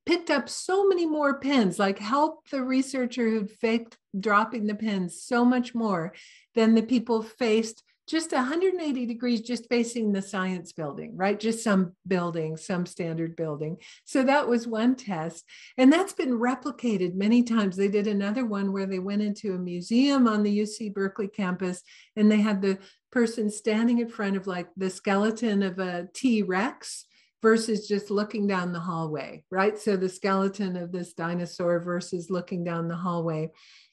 picked 0.07 0.31
up 0.31 0.49
so 0.49 0.89
many 0.89 1.05
more 1.07 1.39
pens, 1.39 1.79
like 1.79 1.99
helped 1.99 2.51
the 2.51 2.63
researcher 2.63 3.29
who'd 3.29 3.51
faked 3.51 3.99
dropping 4.19 4.67
the 4.67 4.75
pens 4.75 5.23
so 5.23 5.45
much 5.45 5.75
more 5.75 6.13
than 6.55 6.75
the 6.75 6.83
people 6.83 7.23
faced 7.23 7.83
just 8.09 8.33
180 8.33 9.07
degrees 9.07 9.41
just 9.41 9.69
facing 9.69 10.13
the 10.13 10.21
science 10.21 10.73
building 10.73 11.17
right 11.17 11.39
just 11.39 11.63
some 11.63 11.93
building 12.07 12.57
some 12.57 12.85
standard 12.85 13.37
building 13.37 13.77
so 14.05 14.23
that 14.25 14.49
was 14.49 14.67
one 14.67 14.97
test 14.97 15.45
and 15.79 15.93
that's 15.93 16.13
been 16.13 16.39
replicated 16.39 17.15
many 17.15 17.43
times 17.43 17.77
they 17.77 17.89
did 17.89 18.07
another 18.07 18.45
one 18.45 18.73
where 18.73 18.87
they 18.87 18.99
went 18.99 19.23
into 19.23 19.55
a 19.55 19.59
museum 19.59 20.27
on 20.27 20.43
the 20.43 20.61
uc 20.61 20.93
berkeley 20.93 21.29
campus 21.29 21.83
and 22.17 22.31
they 22.31 22.41
had 22.41 22.61
the 22.61 22.77
person 23.13 23.49
standing 23.49 23.99
in 23.99 24.09
front 24.09 24.37
of 24.37 24.47
like 24.47 24.69
the 24.77 24.91
skeleton 24.91 25.63
of 25.63 25.79
a 25.79 26.09
t-rex 26.13 27.07
versus 27.43 27.89
just 27.89 28.09
looking 28.09 28.47
down 28.47 28.73
the 28.73 28.81
hallway, 28.81 29.43
right? 29.51 29.77
So 29.77 29.97
the 29.97 30.09
skeleton 30.09 30.77
of 30.77 30.93
this 30.93 31.13
dinosaur 31.13 31.81
versus 31.81 32.31
looking 32.31 32.63
down 32.63 32.87
the 32.87 32.97
hallway. 32.97 33.51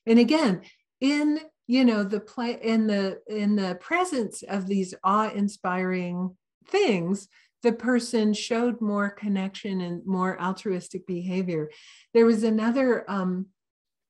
And 0.10 0.20
again, 0.20 0.62
in 1.00 1.40
you 1.68 1.86
know 1.86 2.04
the 2.04 2.20
play 2.20 2.60
in 2.62 2.88
the 2.88 3.22
in 3.28 3.56
the 3.56 3.76
presence 3.80 4.44
of 4.44 4.68
these 4.68 4.94
awe-inspiring 5.04 6.36
things, 6.68 7.30
the 7.62 7.72
person 7.72 8.34
showed 8.34 8.82
more 8.82 9.10
connection 9.10 9.80
and 9.82 10.06
more 10.06 10.42
altruistic 10.42 11.06
behavior. 11.06 11.70
There 12.14 12.26
was 12.26 12.44
another 12.44 13.10
um, 13.10 13.46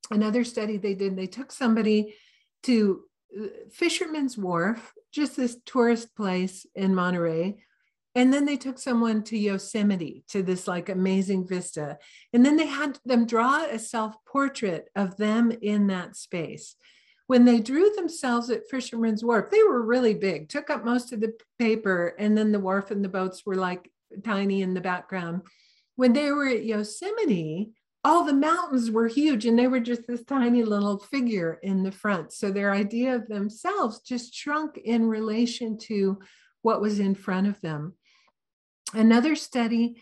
another 0.09 0.43
study 0.43 0.77
they 0.77 0.95
did. 0.95 1.17
They 1.17 1.27
took 1.27 1.51
somebody 1.51 2.15
to 2.63 3.03
uh, 3.37 3.47
Fisherman's 3.71 4.37
Wharf, 4.37 4.93
just 5.11 5.35
this 5.35 5.57
tourist 5.65 6.15
place 6.15 6.65
in 6.75 6.95
Monterey, 6.95 7.57
and 8.15 8.33
then 8.33 8.45
they 8.45 8.57
took 8.57 8.79
someone 8.79 9.23
to 9.23 9.37
Yosemite 9.37 10.23
to 10.29 10.41
this 10.41 10.67
like 10.67 10.89
amazing 10.89 11.47
vista. 11.47 11.97
And 12.33 12.45
then 12.45 12.57
they 12.57 12.65
had 12.65 12.99
them 13.05 13.25
draw 13.25 13.65
a 13.65 13.77
self 13.77 14.15
portrait 14.25 14.89
of 14.95 15.17
them 15.17 15.51
in 15.61 15.87
that 15.87 16.15
space. 16.15 16.75
When 17.27 17.45
they 17.45 17.59
drew 17.59 17.91
themselves 17.91 18.49
at 18.49 18.67
Fisherman's 18.69 19.23
Wharf, 19.23 19.51
they 19.51 19.61
were 19.61 19.83
really 19.83 20.15
big, 20.15 20.49
took 20.49 20.71
up 20.71 20.83
most 20.83 21.13
of 21.13 21.21
the 21.21 21.33
paper, 21.59 22.15
and 22.17 22.35
then 22.35 22.51
the 22.51 22.59
wharf 22.59 22.89
and 22.89 23.05
the 23.05 23.09
boats 23.09 23.45
were 23.45 23.55
like 23.55 23.91
tiny 24.23 24.63
in 24.63 24.73
the 24.73 24.81
background. 24.81 25.43
When 25.95 26.13
they 26.13 26.31
were 26.31 26.47
at 26.47 26.65
Yosemite, 26.65 27.71
all 28.03 28.23
the 28.23 28.33
mountains 28.33 28.89
were 28.89 29.07
huge 29.07 29.45
and 29.45 29.59
they 29.59 29.67
were 29.67 29.79
just 29.79 30.07
this 30.07 30.23
tiny 30.23 30.63
little 30.63 30.97
figure 30.97 31.59
in 31.61 31.83
the 31.83 31.91
front. 31.91 32.31
So 32.31 32.49
their 32.49 32.73
idea 32.73 33.15
of 33.15 33.27
themselves 33.27 33.99
just 33.99 34.33
shrunk 34.33 34.77
in 34.77 35.05
relation 35.05 35.77
to 35.79 36.17
what 36.61 36.81
was 36.81 36.99
in 36.99 37.13
front 37.13 37.47
of 37.47 37.59
them. 37.61 37.93
Another 38.93 39.35
study, 39.35 40.01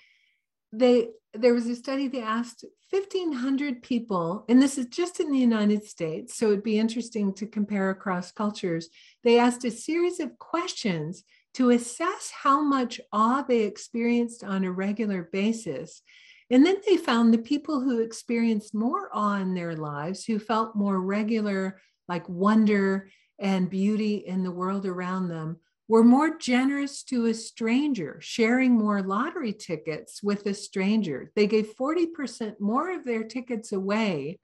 they 0.71 1.09
there 1.33 1.53
was 1.53 1.67
a 1.67 1.75
study 1.75 2.07
they 2.07 2.21
asked 2.21 2.65
1500 2.89 3.83
people 3.83 4.45
and 4.49 4.61
this 4.61 4.77
is 4.77 4.87
just 4.87 5.19
in 5.19 5.31
the 5.31 5.37
united 5.37 5.83
states 5.83 6.35
so 6.35 6.47
it'd 6.47 6.63
be 6.63 6.79
interesting 6.79 7.33
to 7.33 7.45
compare 7.45 7.89
across 7.89 8.31
cultures. 8.31 8.89
They 9.23 9.39
asked 9.39 9.65
a 9.65 9.71
series 9.71 10.19
of 10.19 10.37
questions 10.39 11.23
to 11.55 11.71
assess 11.71 12.31
how 12.31 12.61
much 12.61 13.01
awe 13.11 13.41
they 13.41 13.61
experienced 13.61 14.43
on 14.43 14.63
a 14.63 14.71
regular 14.71 15.29
basis. 15.31 16.01
And 16.49 16.65
then 16.65 16.77
they 16.85 16.97
found 16.97 17.33
the 17.33 17.39
people 17.39 17.81
who 17.81 17.99
experienced 17.99 18.73
more 18.73 19.09
awe 19.11 19.39
in 19.41 19.53
their 19.53 19.75
lives 19.75 20.23
who 20.23 20.39
felt 20.39 20.75
more 20.75 21.01
regular 21.01 21.81
like 22.07 22.27
wonder 22.29 23.09
and 23.39 23.69
beauty 23.69 24.17
in 24.17 24.43
the 24.43 24.51
world 24.51 24.85
around 24.85 25.27
them 25.27 25.57
were 25.87 26.03
more 26.03 26.37
generous 26.37 27.03
to 27.03 27.25
a 27.27 27.33
stranger, 27.33 28.17
sharing 28.19 28.73
more 28.73 29.01
lottery 29.01 29.53
tickets 29.53 30.21
with 30.21 30.45
a 30.45 30.53
stranger. 30.53 31.31
They 31.35 31.47
gave 31.47 31.75
40% 31.75 32.59
more 32.59 32.91
of 32.91 33.05
their 33.05 33.23
tickets 33.23 33.71
away 33.71 34.39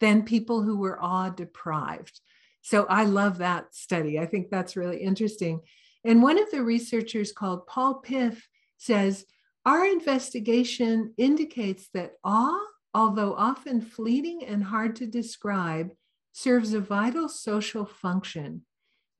than 0.00 0.24
people 0.24 0.62
who 0.62 0.76
were 0.76 1.00
awe 1.00 1.30
deprived. 1.30 2.20
So 2.62 2.84
I 2.86 3.04
love 3.04 3.38
that 3.38 3.74
study. 3.74 4.18
I 4.18 4.26
think 4.26 4.50
that's 4.50 4.76
really 4.76 4.98
interesting. 4.98 5.60
And 6.04 6.22
one 6.22 6.40
of 6.40 6.50
the 6.50 6.62
researchers 6.62 7.32
called 7.32 7.66
Paul 7.66 7.94
Piff 7.96 8.48
says, 8.76 9.24
Our 9.64 9.86
investigation 9.86 11.14
indicates 11.16 11.88
that 11.94 12.14
awe, 12.24 12.58
although 12.92 13.34
often 13.34 13.80
fleeting 13.80 14.44
and 14.44 14.64
hard 14.64 14.96
to 14.96 15.06
describe, 15.06 15.92
serves 16.32 16.74
a 16.74 16.80
vital 16.80 17.28
social 17.28 17.84
function. 17.84 18.62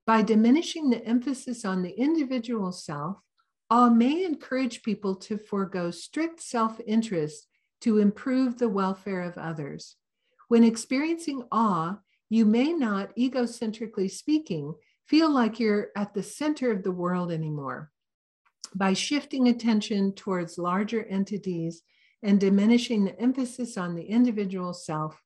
By 0.05 0.21
diminishing 0.21 0.89
the 0.89 1.03
emphasis 1.05 1.63
on 1.63 1.81
the 1.81 1.91
individual 1.91 2.71
self, 2.71 3.17
awe 3.69 3.89
may 3.89 4.25
encourage 4.25 4.83
people 4.83 5.15
to 5.15 5.37
forego 5.37 5.91
strict 5.91 6.41
self 6.41 6.79
interest 6.85 7.47
to 7.81 7.99
improve 7.99 8.57
the 8.57 8.69
welfare 8.69 9.21
of 9.21 9.37
others. 9.37 9.95
When 10.49 10.63
experiencing 10.63 11.43
awe, 11.51 11.97
you 12.29 12.45
may 12.45 12.73
not, 12.73 13.15
egocentrically 13.15 14.11
speaking, 14.11 14.73
feel 15.07 15.29
like 15.29 15.59
you're 15.59 15.89
at 15.95 16.13
the 16.13 16.23
center 16.23 16.71
of 16.71 16.83
the 16.83 16.91
world 16.91 17.31
anymore. 17.31 17.91
By 18.75 18.93
shifting 18.93 19.47
attention 19.47 20.13
towards 20.13 20.57
larger 20.57 21.03
entities 21.05 21.83
and 22.21 22.39
diminishing 22.39 23.05
the 23.05 23.19
emphasis 23.19 23.77
on 23.77 23.95
the 23.95 24.03
individual 24.03 24.73
self, 24.73 25.21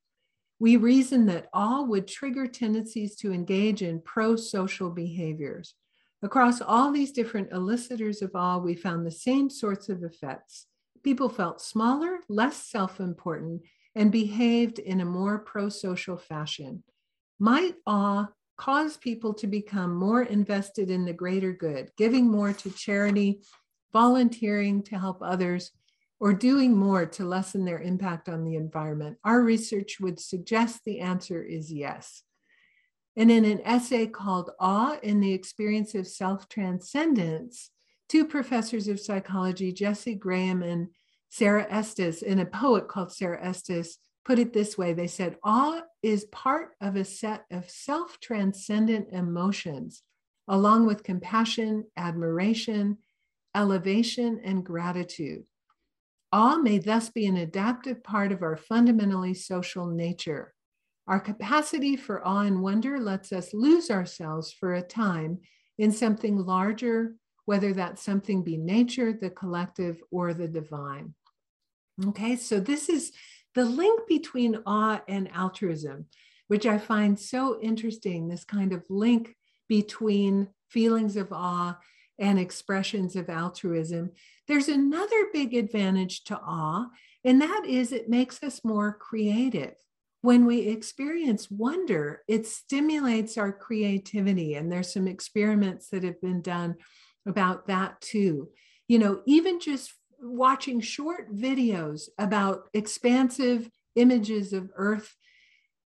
we 0.59 0.77
reason 0.77 1.25
that 1.27 1.49
awe 1.53 1.83
would 1.83 2.07
trigger 2.07 2.47
tendencies 2.47 3.15
to 3.17 3.31
engage 3.31 3.81
in 3.81 4.01
pro 4.01 4.35
social 4.35 4.89
behaviors. 4.89 5.75
Across 6.23 6.61
all 6.61 6.91
these 6.91 7.11
different 7.11 7.51
elicitors 7.51 8.21
of 8.21 8.31
awe, 8.33 8.57
we 8.57 8.73
found 8.73 9.05
the 9.05 9.11
same 9.11 9.49
sorts 9.49 9.89
of 9.89 10.03
effects 10.03 10.65
people 11.03 11.29
felt 11.29 11.61
smaller, 11.61 12.19
less 12.27 12.69
self 12.69 12.99
important, 12.99 13.61
and 13.95 14.11
behaved 14.11 14.77
in 14.77 14.99
a 14.99 15.05
more 15.05 15.39
pro 15.39 15.69
social 15.69 16.17
fashion. 16.17 16.83
Might 17.39 17.75
awe 17.85 18.27
cause 18.57 18.97
people 18.97 19.33
to 19.35 19.47
become 19.47 19.95
more 19.95 20.23
invested 20.23 20.89
in 20.89 21.05
the 21.05 21.13
greater 21.13 21.53
good, 21.53 21.91
giving 21.97 22.29
more 22.29 22.51
to 22.51 22.71
charity, 22.71 23.39
volunteering 23.93 24.83
to 24.83 24.97
help 24.99 25.19
others, 25.21 25.71
or 26.19 26.33
doing 26.33 26.75
more 26.75 27.05
to 27.05 27.25
lessen 27.25 27.65
their 27.65 27.79
impact 27.79 28.29
on 28.29 28.43
the 28.43 28.55
environment? 28.55 29.17
Our 29.23 29.41
research 29.41 29.99
would 29.99 30.19
suggest 30.19 30.81
the 30.83 30.99
answer 30.99 31.43
is 31.43 31.71
yes. 31.71 32.23
And 33.15 33.31
in 33.31 33.45
an 33.45 33.61
essay 33.65 34.05
called 34.07 34.51
Awe 34.59 34.97
in 35.01 35.19
the 35.19 35.33
Experience 35.33 35.95
of 35.95 36.07
Self 36.07 36.47
Transcendence, 36.47 37.71
two 38.07 38.25
professors 38.25 38.87
of 38.87 38.99
psychology, 38.99 39.71
Jesse 39.71 40.15
Graham 40.15 40.61
and 40.61 40.89
Sarah 41.29 41.67
Estes, 41.69 42.21
and 42.21 42.39
a 42.39 42.45
poet 42.45 42.87
called 42.87 43.11
Sarah 43.11 43.43
Estes, 43.43 43.97
put 44.23 44.39
it 44.39 44.53
this 44.53 44.77
way 44.77 44.93
they 44.93 45.07
said, 45.07 45.37
Awe 45.43 45.81
is 46.03 46.25
part 46.25 46.75
of 46.79 46.95
a 46.95 47.03
set 47.05 47.45
of 47.49 47.69
self 47.69 48.19
transcendent 48.19 49.07
emotions, 49.11 50.03
along 50.47 50.85
with 50.85 51.03
compassion, 51.03 51.85
admiration, 51.97 52.97
elevation, 53.55 54.39
and 54.43 54.63
gratitude. 54.63 55.43
Awe 56.37 56.57
may 56.57 56.77
thus 56.77 57.09
be 57.09 57.25
an 57.25 57.37
adaptive 57.37 58.03
part 58.03 58.31
of 58.31 58.43
our 58.43 58.55
fundamentally 58.55 59.33
social 59.33 59.87
nature. 59.87 60.53
Our 61.07 61.19
capacity 61.19 61.95
for 61.95 62.23
awe 62.23 62.41
and 62.41 62.61
wonder 62.61 62.99
lets 62.99 63.31
us 63.31 63.55
lose 63.55 63.89
ourselves 63.89 64.53
for 64.53 64.75
a 64.75 64.83
time 64.83 65.39
in 65.79 65.91
something 65.91 66.37
larger, 66.37 67.15
whether 67.45 67.73
that 67.73 67.97
something 67.97 68.43
be 68.43 68.55
nature, 68.55 69.13
the 69.13 69.31
collective, 69.31 69.97
or 70.11 70.35
the 70.35 70.47
divine. 70.47 71.15
Okay, 72.09 72.35
so 72.35 72.59
this 72.59 72.87
is 72.87 73.13
the 73.55 73.65
link 73.65 74.07
between 74.07 74.59
awe 74.67 75.01
and 75.07 75.31
altruism, 75.33 76.05
which 76.49 76.67
I 76.67 76.77
find 76.77 77.19
so 77.19 77.59
interesting 77.59 78.27
this 78.27 78.43
kind 78.43 78.73
of 78.73 78.85
link 78.91 79.35
between 79.67 80.49
feelings 80.69 81.17
of 81.17 81.33
awe 81.33 81.79
and 82.19 82.39
expressions 82.39 83.15
of 83.15 83.29
altruism. 83.29 84.11
There's 84.47 84.69
another 84.69 85.27
big 85.33 85.53
advantage 85.53 86.23
to 86.25 86.39
awe, 86.39 86.87
and 87.23 87.41
that 87.41 87.63
is 87.67 87.91
it 87.91 88.09
makes 88.09 88.41
us 88.43 88.63
more 88.63 88.93
creative. 88.93 89.75
When 90.21 90.45
we 90.45 90.61
experience 90.67 91.51
wonder, 91.51 92.23
it 92.27 92.47
stimulates 92.47 93.37
our 93.37 93.51
creativity. 93.51 94.55
And 94.55 94.71
there's 94.71 94.91
some 94.91 95.07
experiments 95.07 95.89
that 95.89 96.03
have 96.03 96.19
been 96.21 96.41
done 96.41 96.75
about 97.27 97.67
that 97.67 98.01
too. 98.01 98.49
You 98.87 98.99
know, 98.99 99.21
even 99.25 99.59
just 99.59 99.93
watching 100.19 100.81
short 100.81 101.35
videos 101.35 102.09
about 102.17 102.69
expansive 102.73 103.69
images 103.95 104.53
of 104.53 104.71
Earth 104.75 105.15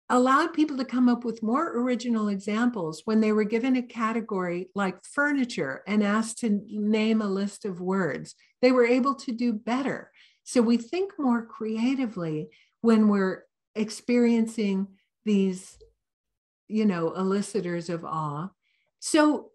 allowed 0.09 0.53
people 0.53 0.77
to 0.77 0.85
come 0.85 1.09
up 1.09 1.25
with 1.25 1.43
more 1.43 1.77
original 1.77 2.29
examples 2.29 3.01
when 3.05 3.19
they 3.19 3.33
were 3.33 3.43
given 3.43 3.75
a 3.75 3.81
category 3.81 4.69
like 4.73 5.03
furniture 5.03 5.83
and 5.85 6.03
asked 6.03 6.39
to 6.39 6.61
name 6.69 7.21
a 7.21 7.27
list 7.27 7.65
of 7.65 7.81
words. 7.81 8.33
They 8.61 8.71
were 8.71 8.85
able 8.85 9.15
to 9.15 9.31
do 9.31 9.51
better. 9.51 10.11
So 10.43 10.61
we 10.61 10.77
think 10.77 11.11
more 11.19 11.45
creatively 11.45 12.47
when 12.81 13.09
we're 13.09 13.43
experiencing 13.75 14.87
these, 15.25 15.77
you 16.69 16.85
know, 16.85 17.13
elicitors 17.13 17.89
of 17.89 18.05
awe. 18.05 18.49
So 18.99 19.51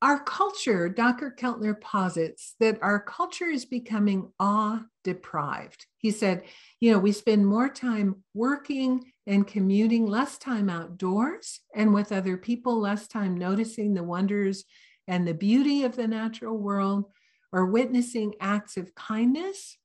our 0.00 0.20
culture, 0.20 0.88
Dr. 0.88 1.34
Keltner 1.36 1.80
posits 1.80 2.54
that 2.60 2.78
our 2.82 3.00
culture 3.00 3.46
is 3.46 3.64
becoming 3.64 4.30
awe 4.38 4.84
deprived. 5.02 5.86
He 5.96 6.12
said, 6.12 6.44
you 6.78 6.92
know, 6.92 6.98
we 7.00 7.10
spend 7.10 7.46
more 7.46 7.68
time 7.68 8.22
working 8.32 9.10
and 9.26 9.46
commuting, 9.46 10.06
less 10.06 10.38
time 10.38 10.70
outdoors 10.70 11.60
and 11.74 11.92
with 11.92 12.12
other 12.12 12.36
people, 12.36 12.78
less 12.78 13.08
time 13.08 13.36
noticing 13.36 13.94
the 13.94 14.04
wonders 14.04 14.64
and 15.08 15.26
the 15.26 15.34
beauty 15.34 15.82
of 15.82 15.96
the 15.96 16.06
natural 16.06 16.56
world 16.56 17.06
or 17.52 17.66
witnessing 17.66 18.34
acts 18.40 18.76
of 18.76 18.94
kindness 18.94 19.76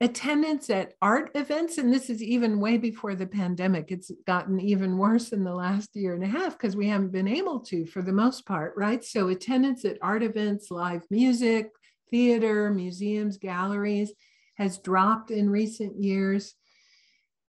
attendance 0.00 0.70
at 0.70 0.94
art 1.02 1.30
events 1.34 1.76
and 1.76 1.92
this 1.92 2.08
is 2.08 2.22
even 2.22 2.58
way 2.58 2.78
before 2.78 3.14
the 3.14 3.26
pandemic. 3.26 3.90
It's 3.90 4.10
gotten 4.26 4.58
even 4.58 4.96
worse 4.96 5.32
in 5.32 5.44
the 5.44 5.54
last 5.54 5.94
year 5.94 6.14
and 6.14 6.24
a 6.24 6.28
half 6.28 6.52
because 6.56 6.74
we 6.74 6.88
haven't 6.88 7.12
been 7.12 7.28
able 7.28 7.60
to 7.60 7.84
for 7.84 8.00
the 8.00 8.12
most 8.12 8.46
part 8.46 8.72
right? 8.76 9.04
So 9.04 9.28
attendance 9.28 9.84
at 9.84 9.98
art 10.00 10.22
events 10.22 10.70
live 10.70 11.02
music 11.10 11.70
theater 12.10 12.70
museums 12.70 13.36
galleries 13.36 14.12
has 14.56 14.78
dropped 14.78 15.30
in 15.30 15.50
recent 15.50 16.02
years. 16.02 16.54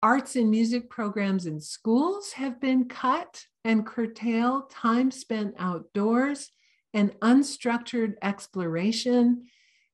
Arts 0.02 0.36
and 0.36 0.50
music 0.50 0.90
programs 0.90 1.48
in 1.48 1.60
schools 1.60 2.32
have 2.34 2.62
been 2.62 2.86
cut 2.86 3.44
and 3.66 3.86
curtailed 3.86 4.70
time 4.70 5.12
spent 5.12 5.56
outdoors 5.60 6.50
and 6.94 7.12
unstructured 7.20 8.14
exploration 8.22 9.48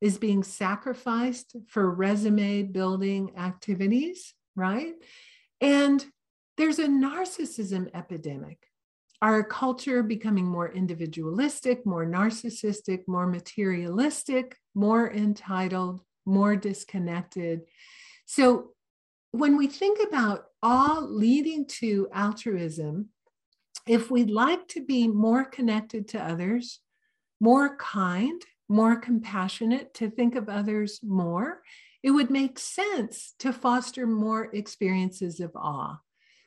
is 0.03 0.17
being 0.17 0.43
sacrificed 0.43 1.55
for 1.69 1.89
resume 1.89 2.63
building 2.63 3.31
activities, 3.37 4.33
right? 4.53 4.95
And 5.61 6.05
there's 6.57 6.77
a 6.77 6.87
narcissism 6.87 7.89
epidemic. 7.95 8.57
Our 9.21 9.45
culture 9.45 10.03
becoming 10.03 10.43
more 10.43 10.69
individualistic, 10.69 11.85
more 11.85 12.05
narcissistic, 12.05 13.07
more 13.07 13.27
materialistic, 13.27 14.57
more 14.75 15.09
entitled, 15.09 16.01
more 16.25 16.57
disconnected. 16.57 17.61
So 18.25 18.71
when 19.31 19.55
we 19.55 19.67
think 19.67 20.05
about 20.05 20.47
all 20.61 21.09
leading 21.09 21.65
to 21.79 22.09
altruism, 22.13 23.07
if 23.87 24.11
we'd 24.11 24.29
like 24.29 24.67
to 24.67 24.83
be 24.83 25.07
more 25.07 25.45
connected 25.45 26.09
to 26.09 26.21
others, 26.21 26.81
more 27.39 27.77
kind, 27.77 28.41
more 28.73 28.95
compassionate, 28.95 29.93
to 29.93 30.09
think 30.09 30.35
of 30.35 30.49
others 30.49 30.99
more, 31.03 31.61
it 32.01 32.09
would 32.09 32.31
make 32.31 32.57
sense 32.57 33.35
to 33.37 33.53
foster 33.53 34.07
more 34.07 34.45
experiences 34.51 35.39
of 35.39 35.51
awe. 35.55 35.99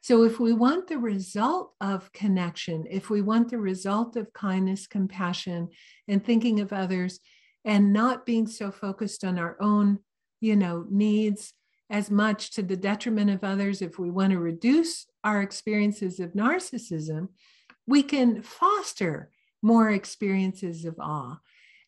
So, 0.03 0.25
if 0.25 0.41
we 0.41 0.53
want 0.53 0.89
the 0.89 0.99
result 0.99 1.75
of 1.81 2.13
connection, 2.13 2.85
if 2.91 3.11
we 3.11 3.23
want 3.23 3.51
the 3.51 3.59
result 3.59 4.17
of 4.17 4.33
kindness, 4.33 4.89
compassion, 4.89 5.69
and 6.09 6.25
thinking 6.25 6.59
of 6.59 6.73
others, 6.73 7.21
and 7.65 7.93
not 7.93 8.27
being 8.27 8.49
so 8.49 8.73
focused 8.73 9.25
on 9.25 9.39
our 9.39 9.57
own, 9.61 10.01
you 10.41 10.57
know, 10.57 10.85
needs 10.91 11.53
as 11.91 12.11
much 12.11 12.53
to 12.55 12.63
the 12.63 12.77
detriment 12.77 13.31
of 13.31 13.45
others, 13.45 13.83
if 13.83 14.01
we 14.01 14.11
want 14.11 14.33
to 14.33 14.41
reduce 14.41 15.07
our 15.23 15.43
experiences 15.43 16.19
of 16.19 16.33
narcissism, 16.33 17.29
we 17.87 18.03
can 18.03 18.43
foster 18.43 19.31
more 19.63 19.91
experiences 19.91 20.85
of 20.85 20.97
awe. 20.99 21.39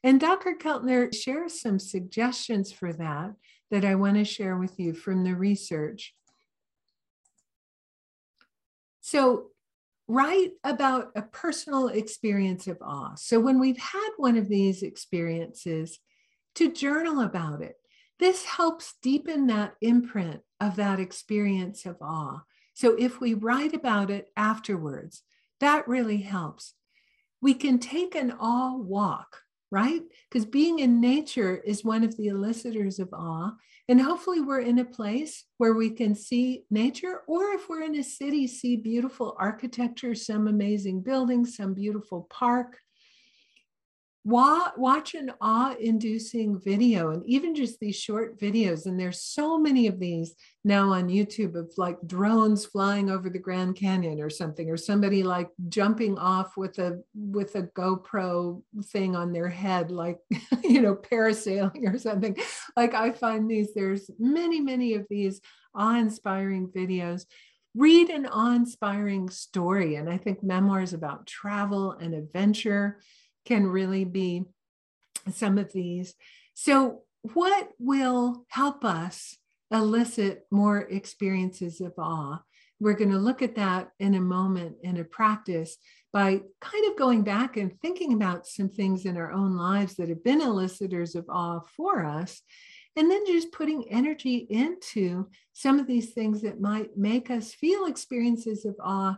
And 0.04 0.20
Dr. 0.20 0.54
Keltner 0.54 1.14
shares 1.14 1.60
some 1.60 1.78
suggestions 1.78 2.72
for 2.72 2.92
that 2.92 3.34
that 3.70 3.84
I 3.84 3.96
want 3.96 4.16
to 4.16 4.24
share 4.24 4.56
with 4.56 4.78
you 4.78 4.94
from 4.94 5.24
the 5.24 5.34
research. 5.34 6.14
So, 9.00 9.48
write 10.06 10.52
about 10.64 11.10
a 11.16 11.22
personal 11.22 11.88
experience 11.88 12.66
of 12.66 12.78
awe. 12.80 13.14
So, 13.16 13.40
when 13.40 13.58
we've 13.58 13.78
had 13.78 14.10
one 14.16 14.36
of 14.36 14.48
these 14.48 14.82
experiences, 14.82 15.98
to 16.58 16.72
journal 16.72 17.20
about 17.20 17.62
it. 17.62 17.76
This 18.18 18.44
helps 18.44 18.94
deepen 19.00 19.46
that 19.46 19.74
imprint 19.80 20.40
of 20.60 20.74
that 20.74 20.98
experience 20.98 21.86
of 21.86 21.96
awe. 22.00 22.42
So, 22.74 22.96
if 22.98 23.20
we 23.20 23.34
write 23.34 23.74
about 23.74 24.10
it 24.10 24.26
afterwards, 24.36 25.22
that 25.60 25.86
really 25.86 26.18
helps. 26.18 26.74
We 27.40 27.54
can 27.54 27.78
take 27.78 28.16
an 28.16 28.32
awe 28.32 28.74
walk 28.76 29.42
right? 29.70 30.02
Because 30.28 30.46
being 30.46 30.78
in 30.80 31.00
nature 31.00 31.56
is 31.56 31.84
one 31.84 32.04
of 32.04 32.16
the 32.16 32.28
elicitors 32.28 32.98
of 32.98 33.12
awe. 33.12 33.52
And 33.88 34.00
hopefully, 34.00 34.40
we're 34.40 34.60
in 34.60 34.78
a 34.78 34.84
place 34.84 35.44
where 35.56 35.72
we 35.72 35.90
can 35.90 36.14
see 36.14 36.64
nature, 36.70 37.22
or 37.26 37.52
if 37.52 37.68
we're 37.68 37.82
in 37.82 37.96
a 37.96 38.02
city, 38.02 38.46
see 38.46 38.76
beautiful 38.76 39.34
architecture, 39.38 40.14
some 40.14 40.46
amazing 40.46 41.00
buildings, 41.00 41.56
some 41.56 41.72
beautiful 41.74 42.26
park 42.30 42.78
watch 44.30 45.14
an 45.14 45.32
awe-inducing 45.40 46.60
video 46.60 47.10
and 47.10 47.22
even 47.26 47.54
just 47.54 47.80
these 47.80 47.96
short 47.96 48.38
videos 48.38 48.86
and 48.86 48.98
there's 48.98 49.22
so 49.22 49.58
many 49.58 49.86
of 49.86 49.98
these 49.98 50.34
now 50.64 50.90
on 50.90 51.08
youtube 51.08 51.54
of 51.54 51.72
like 51.78 51.96
drones 52.06 52.66
flying 52.66 53.10
over 53.10 53.30
the 53.30 53.38
grand 53.38 53.74
canyon 53.74 54.20
or 54.20 54.28
something 54.28 54.68
or 54.68 54.76
somebody 54.76 55.22
like 55.22 55.48
jumping 55.68 56.18
off 56.18 56.56
with 56.56 56.78
a 56.78 57.00
with 57.14 57.54
a 57.54 57.62
gopro 57.62 58.62
thing 58.86 59.16
on 59.16 59.32
their 59.32 59.48
head 59.48 59.90
like 59.90 60.18
you 60.62 60.80
know 60.80 60.94
parasailing 60.94 61.92
or 61.92 61.98
something. 61.98 62.36
Like 62.76 62.94
i 62.94 63.10
find 63.10 63.50
these 63.50 63.74
there's 63.74 64.10
many 64.18 64.60
many 64.60 64.94
of 64.94 65.06
these 65.08 65.40
awe-inspiring 65.74 66.68
videos. 66.68 67.24
Read 67.74 68.10
an 68.10 68.26
awe-inspiring 68.26 69.30
story 69.30 69.96
and 69.96 70.08
i 70.08 70.16
think 70.16 70.42
memoirs 70.42 70.92
about 70.92 71.26
travel 71.26 71.92
and 71.92 72.14
adventure 72.14 73.00
can 73.48 73.66
really 73.66 74.04
be 74.04 74.44
some 75.32 75.56
of 75.56 75.72
these. 75.72 76.14
So 76.52 77.02
what 77.22 77.70
will 77.78 78.44
help 78.48 78.84
us 78.84 79.36
elicit 79.70 80.46
more 80.50 80.80
experiences 80.80 81.80
of 81.80 81.94
awe? 81.96 82.42
We're 82.78 82.92
going 82.92 83.10
to 83.10 83.18
look 83.18 83.40
at 83.40 83.56
that 83.56 83.88
in 83.98 84.14
a 84.14 84.20
moment 84.20 84.76
in 84.82 84.98
a 84.98 85.04
practice 85.04 85.78
by 86.12 86.42
kind 86.60 86.84
of 86.90 86.98
going 86.98 87.22
back 87.22 87.56
and 87.56 87.72
thinking 87.80 88.12
about 88.12 88.46
some 88.46 88.68
things 88.68 89.06
in 89.06 89.16
our 89.16 89.32
own 89.32 89.56
lives 89.56 89.96
that 89.96 90.10
have 90.10 90.22
been 90.22 90.42
elicitors 90.42 91.14
of 91.14 91.24
awe 91.28 91.60
for 91.74 92.04
us. 92.04 92.42
And 92.96 93.10
then 93.10 93.24
just 93.26 93.52
putting 93.52 93.90
energy 93.90 94.46
into 94.50 95.28
some 95.54 95.78
of 95.78 95.86
these 95.86 96.12
things 96.12 96.42
that 96.42 96.60
might 96.60 96.96
make 96.96 97.30
us 97.30 97.52
feel 97.54 97.86
experiences 97.86 98.64
of 98.64 98.76
awe. 98.82 99.16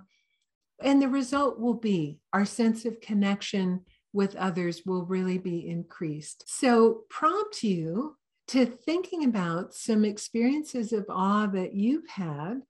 And 0.83 1.03
the 1.03 1.09
result 1.09 1.59
will 1.59 1.75
be 1.75 2.19
our 2.33 2.45
sense 2.45 2.85
of 2.85 3.01
connection 3.01 3.85
with 4.13 4.37
others 4.37 4.83
will 4.85 5.05
really 5.05 5.39
be 5.39 5.69
increased. 5.69 6.45
So, 6.47 7.03
prompt 7.09 7.63
you 7.63 8.17
to 8.49 8.67
thinking 8.67 9.25
about 9.25 9.75
some 9.75 10.05
experiences 10.05 10.93
of 10.93 11.07
awe 11.09 11.47
that 11.47 11.75
you've 11.75 12.09
had 12.09 12.63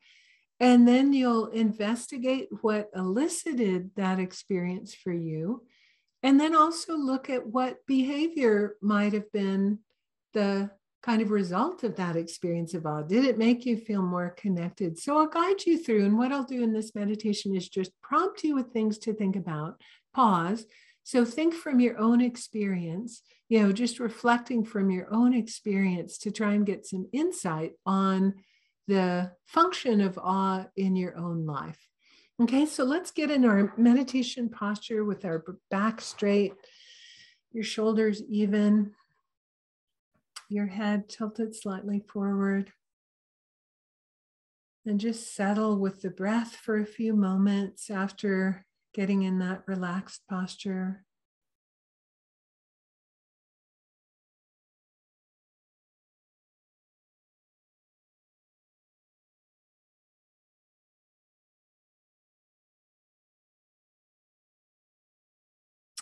and 0.60 0.86
then 0.86 1.14
you'll 1.14 1.46
investigate 1.46 2.48
what 2.60 2.90
elicited 2.94 3.90
that 3.96 4.20
experience 4.20 4.94
for 4.94 5.12
you. 5.12 5.64
And 6.22 6.38
then 6.38 6.54
also 6.54 6.94
look 6.94 7.30
at 7.30 7.46
what 7.46 7.86
behavior 7.86 8.76
might 8.82 9.14
have 9.14 9.32
been 9.32 9.78
the 10.34 10.70
kind 11.02 11.22
of 11.22 11.30
result 11.30 11.82
of 11.82 11.96
that 11.96 12.14
experience 12.14 12.74
of 12.74 12.84
awe. 12.84 13.00
Did 13.00 13.24
it 13.24 13.38
make 13.38 13.64
you 13.64 13.78
feel 13.78 14.02
more 14.02 14.34
connected? 14.36 14.98
So 14.98 15.16
I'll 15.16 15.28
guide 15.28 15.64
you 15.64 15.82
through. 15.82 16.04
And 16.04 16.18
what 16.18 16.30
I'll 16.30 16.44
do 16.44 16.62
in 16.62 16.74
this 16.74 16.94
meditation 16.94 17.56
is 17.56 17.70
just 17.70 17.98
prompt 18.02 18.44
you 18.44 18.54
with 18.54 18.70
things 18.70 18.98
to 18.98 19.14
think 19.14 19.36
about, 19.36 19.80
pause. 20.14 20.66
So 21.04 21.24
think 21.24 21.54
from 21.54 21.80
your 21.80 21.98
own 21.98 22.20
experience, 22.20 23.22
you 23.48 23.60
know, 23.60 23.72
just 23.72 23.98
reflecting 23.98 24.64
from 24.64 24.90
your 24.90 25.12
own 25.12 25.34
experience 25.34 26.18
to 26.18 26.30
try 26.30 26.54
and 26.54 26.64
get 26.64 26.86
some 26.86 27.08
insight 27.12 27.72
on 27.84 28.34
the 28.86 29.32
function 29.46 30.00
of 30.00 30.18
awe 30.18 30.66
in 30.76 30.96
your 30.96 31.16
own 31.16 31.46
life. 31.46 31.78
Okay, 32.42 32.64
so 32.64 32.84
let's 32.84 33.10
get 33.10 33.30
in 33.30 33.44
our 33.44 33.74
meditation 33.76 34.48
posture 34.48 35.04
with 35.04 35.24
our 35.24 35.44
back 35.70 36.00
straight, 36.00 36.54
your 37.52 37.64
shoulders 37.64 38.22
even, 38.28 38.92
your 40.48 40.66
head 40.66 41.08
tilted 41.08 41.54
slightly 41.54 42.00
forward. 42.00 42.72
And 44.86 44.98
just 44.98 45.34
settle 45.34 45.76
with 45.76 46.00
the 46.00 46.10
breath 46.10 46.56
for 46.56 46.78
a 46.78 46.86
few 46.86 47.14
moments 47.14 47.90
after 47.90 48.64
getting 48.92 49.22
in 49.22 49.38
that 49.38 49.62
relaxed 49.66 50.22
posture. 50.28 51.04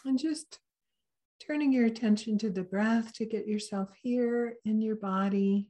And 0.05 0.19
just 0.19 0.61
turning 1.47 1.73
your 1.73 1.85
attention 1.85 2.39
to 2.39 2.49
the 2.49 2.63
breath 2.63 3.13
to 3.15 3.27
get 3.27 3.47
yourself 3.47 3.91
here 4.03 4.55
in 4.65 4.81
your 4.81 4.97
body 4.97 5.69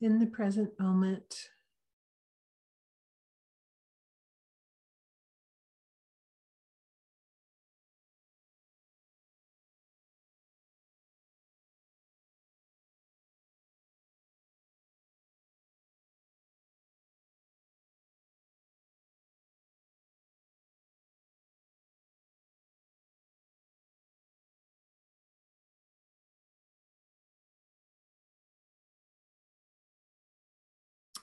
in 0.00 0.20
the 0.20 0.26
present 0.26 0.70
moment. 0.78 1.48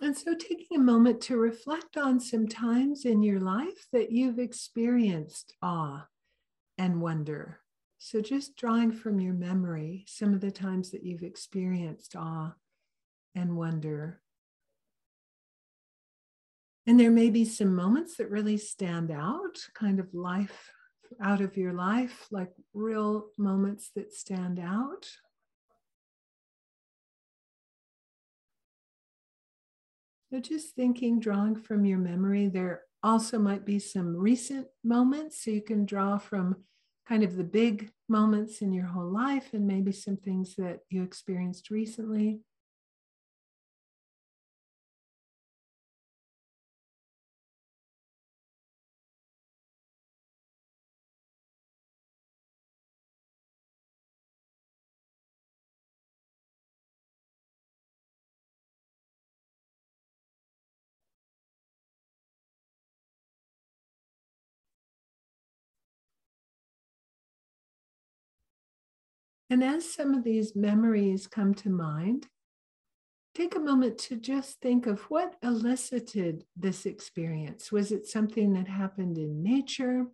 And 0.04 0.18
so, 0.18 0.36
taking 0.36 0.76
a 0.76 0.84
moment 0.84 1.22
to 1.22 1.38
reflect 1.38 1.96
on 1.96 2.20
some 2.20 2.46
times 2.46 3.06
in 3.06 3.24
your 3.24 3.40
life 3.40 3.88
that 3.94 4.12
you've 4.12 4.38
experienced 4.38 5.54
awe 5.62 6.08
and 6.78 7.00
wonder. 7.00 7.62
So, 8.00 8.20
just 8.20 8.58
drawing 8.58 8.92
from 8.92 9.22
your 9.22 9.34
memory 9.34 10.04
some 10.06 10.34
of 10.34 10.42
the 10.42 10.52
times 10.52 10.92
that 10.92 11.06
you've 11.06 11.24
experienced 11.24 12.18
awe 12.18 12.54
and 13.34 13.56
wonder. 13.56 14.20
And 16.86 17.00
there 17.00 17.10
may 17.10 17.30
be 17.30 17.46
some 17.46 17.74
moments 17.74 18.18
that 18.18 18.30
really 18.30 18.58
stand 18.58 19.10
out, 19.10 19.58
kind 19.74 20.02
of 20.02 20.14
life 20.14 20.70
out 21.22 21.40
of 21.40 21.56
your 21.56 21.72
life, 21.72 22.28
like 22.30 22.52
real 22.74 23.28
moments 23.38 23.92
that 23.96 24.12
stand 24.12 24.60
out. 24.60 25.08
So 30.34 30.40
just 30.40 30.76
thinking, 30.76 31.20
drawing 31.20 31.56
from 31.56 31.86
your 31.86 32.00
memory, 32.00 32.48
there 32.48 32.82
also 33.04 33.38
might 33.38 33.66
be 33.66 33.78
some 33.78 34.18
recent 34.18 34.66
moments. 34.84 35.44
So 35.44 35.52
you 35.52 35.62
can 35.62 35.86
draw 35.86 36.18
from 36.18 36.56
kind 37.08 37.22
of 37.22 37.36
the 37.36 37.44
big 37.44 37.92
moments 38.10 38.64
in 38.64 38.74
your 38.74 38.88
whole 38.88 39.12
life 39.12 39.54
and 39.54 39.68
maybe 39.68 39.92
some 39.92 40.18
things 40.18 40.56
that 40.56 40.80
you 40.90 41.04
experienced 41.04 41.70
recently. 41.70 42.40
And 69.54 69.64
as 69.64 69.94
some 69.94 70.16
of 70.16 70.24
these 70.24 70.56
memories 70.56 71.28
come 71.28 71.54
to 71.54 71.70
mind, 71.70 72.26
take 73.36 73.56
a 73.56 73.60
moment 73.60 74.00
to 74.00 74.16
just 74.16 74.60
think 74.62 74.88
of 74.88 75.02
what 75.12 75.36
elicited 75.44 76.44
this 76.58 76.88
experience. 76.88 77.72
Was 77.72 77.92
it 77.92 78.08
something 78.08 78.54
that 78.54 78.68
happened 78.68 79.20
in 79.20 79.44
nature? 79.44 80.08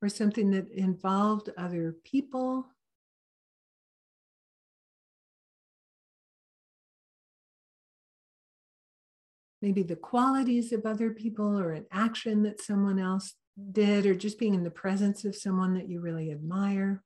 Or 0.00 0.08
something 0.08 0.52
that 0.52 0.70
involved 0.70 1.50
other 1.58 1.96
people? 2.02 2.64
Maybe 9.60 9.82
the 9.82 9.96
qualities 9.96 10.72
of 10.72 10.86
other 10.86 11.10
people 11.10 11.58
or 11.58 11.72
an 11.72 11.84
action 11.92 12.42
that 12.44 12.62
someone 12.62 12.98
else 12.98 13.34
did, 13.72 14.06
or 14.06 14.14
just 14.14 14.38
being 14.38 14.54
in 14.54 14.64
the 14.64 14.70
presence 14.70 15.24
of 15.24 15.36
someone 15.36 15.74
that 15.74 15.88
you 15.88 16.00
really 16.00 16.30
admire. 16.30 17.02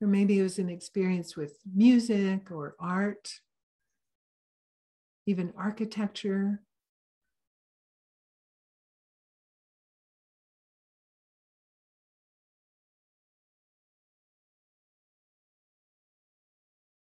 Or 0.00 0.08
maybe 0.08 0.38
it 0.38 0.42
was 0.42 0.58
an 0.58 0.68
experience 0.68 1.36
with 1.36 1.56
music 1.74 2.50
or 2.50 2.74
art, 2.78 3.40
even 5.26 5.52
architecture. 5.56 6.60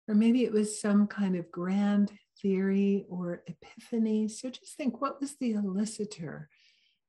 Or 0.09 0.15
maybe 0.15 0.45
it 0.45 0.53
was 0.53 0.81
some 0.81 1.07
kind 1.07 1.37
of 1.37 1.51
grand 1.51 2.13
theory 2.43 3.07
or 3.09 3.43
epiphany. 3.47 4.29
So 4.29 4.51
just 4.51 4.77
think 4.77 5.01
what 5.01 5.21
was 5.21 5.37
the 5.37 5.53
elicitor 5.53 6.49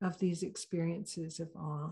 of 0.02 0.18
these 0.18 0.44
experiences 0.44 1.40
of 1.40 1.50
awe? 1.56 1.92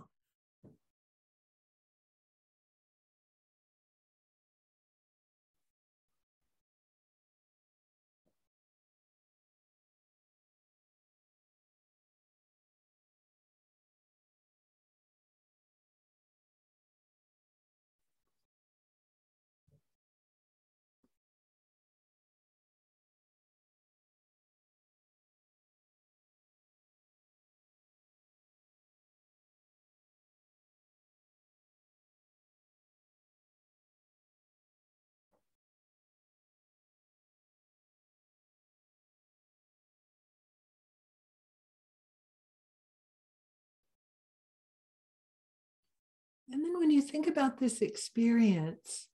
When 46.80 46.92
you 46.92 47.02
think 47.02 47.28
about 47.28 47.58
this 47.58 47.82
experience, 47.82 49.08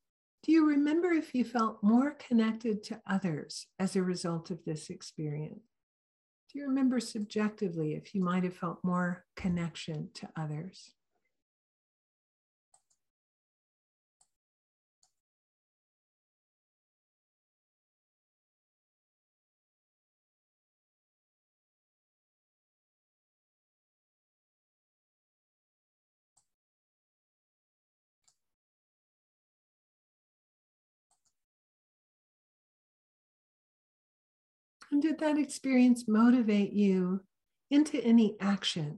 do 0.43 0.51
you 0.51 0.67
remember 0.67 1.11
if 1.11 1.35
you 1.35 1.43
felt 1.43 1.83
more 1.83 2.11
connected 2.11 2.83
to 2.83 3.01
others 3.05 3.67
as 3.77 3.95
a 3.95 4.03
result 4.03 4.51
of 4.51 4.63
this 4.65 4.89
experience? 4.89 5.63
Do 6.51 6.59
you 6.59 6.67
remember 6.67 6.99
subjectively 6.99 7.93
if 7.93 8.15
you 8.15 8.21
might 8.21 8.43
have 8.43 8.55
felt 8.55 8.83
more 8.83 9.25
connection 9.35 10.09
to 10.15 10.29
others? 10.35 10.93
And 34.99 35.07
did 35.07 35.19
that 35.19 35.37
experience 35.37 36.09
motivate 36.09 36.73
you 36.73 37.21
into 37.71 38.03
any 38.03 38.35
action? 38.41 38.97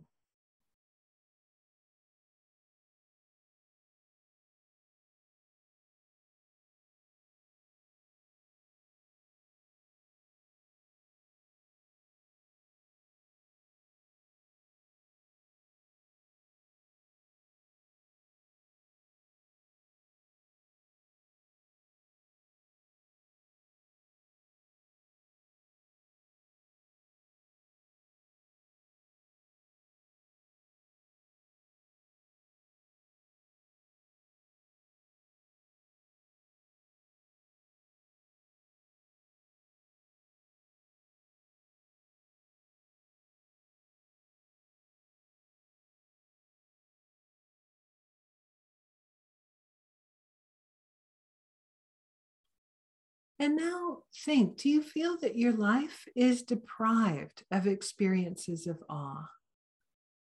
And 53.42 53.56
now 53.56 54.04
think 54.24 54.58
do 54.58 54.70
you 54.70 54.84
feel 54.84 55.18
that 55.18 55.36
your 55.36 55.54
life 55.54 56.08
is 56.16 56.44
deprived 56.44 57.44
of 57.50 57.66
experiences 57.66 58.68
of 58.68 58.84
awe? 58.88 59.28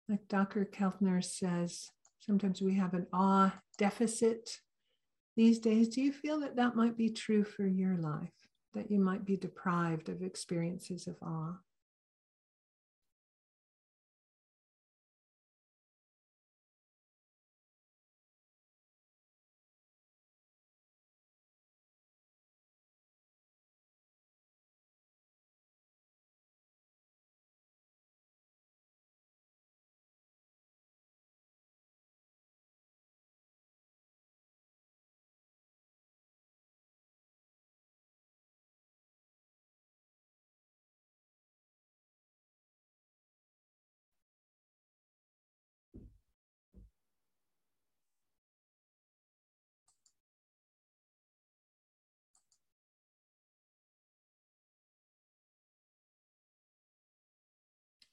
Like 0.08 0.28
Dr. 0.28 0.64
Keltner 0.64 1.24
says, 1.24 1.90
sometimes 2.20 2.62
we 2.62 2.76
have 2.76 2.94
an 2.94 3.08
awe 3.12 3.52
deficit 3.80 4.60
these 5.36 5.58
days. 5.58 5.88
Do 5.88 6.04
you 6.04 6.14
feel 6.14 6.40
that 6.42 6.58
that 6.58 6.76
might 6.76 6.96
be 6.96 7.10
true 7.10 7.44
for 7.44 7.66
your 7.66 7.98
life? 7.98 8.30
That 8.76 8.92
you 8.92 9.00
might 9.00 9.26
be 9.26 9.38
deprived 9.38 10.10
of 10.10 10.22
experiences 10.22 11.08
of 11.08 11.16
awe? 11.24 11.56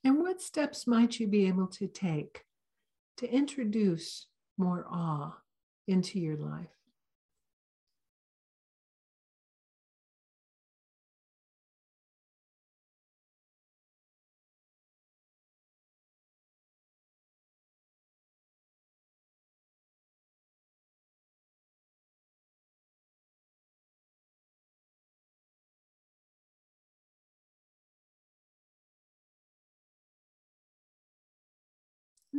And 0.07 0.21
what 0.21 0.41
steps 0.41 0.87
might 0.87 1.19
you 1.19 1.27
be 1.27 1.49
able 1.49 1.67
to 1.67 1.89
take 1.89 2.45
to 3.17 3.29
introduce 3.29 4.29
more 4.57 4.87
awe 4.89 5.37
into 5.89 6.21
your 6.21 6.37
life? 6.37 6.76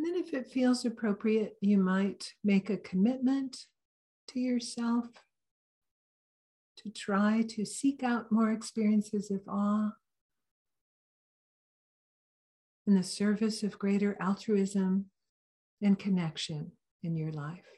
Then, 0.08 0.24
if 0.24 0.34
it 0.34 0.48
feels 0.48 0.86
appropriate, 0.86 1.58
you 1.62 1.78
might 1.78 2.34
make 2.44 2.70
a 2.70 2.78
commitment 2.78 3.58
to 4.30 4.40
yourself 4.40 5.06
to 6.78 6.90
try 6.90 7.44
to 7.50 7.66
seek 7.66 8.04
out 8.04 8.32
more 8.32 8.52
experiences 8.52 9.32
of 9.32 9.42
awe 9.48 9.92
in 12.86 12.96
the 12.96 13.04
service 13.04 13.64
of 13.64 13.80
greater 13.80 14.16
altruism 14.22 15.06
and 15.82 16.00
connection 16.00 16.72
in 17.04 17.16
your 17.18 17.32
life. 17.32 17.77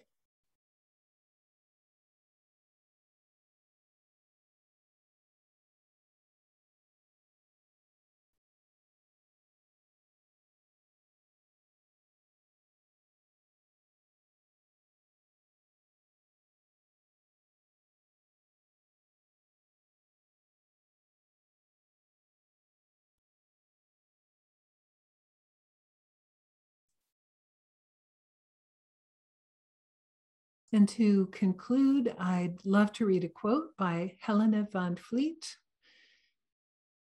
And 30.71 30.87
to 30.89 31.27
conclude, 31.27 32.13
I'd 32.19 32.57
love 32.63 32.93
to 32.93 33.05
read 33.05 33.23
a 33.23 33.29
quote 33.29 33.75
by 33.77 34.15
Helena 34.19 34.67
von 34.71 34.95
Vliet. 34.95 35.57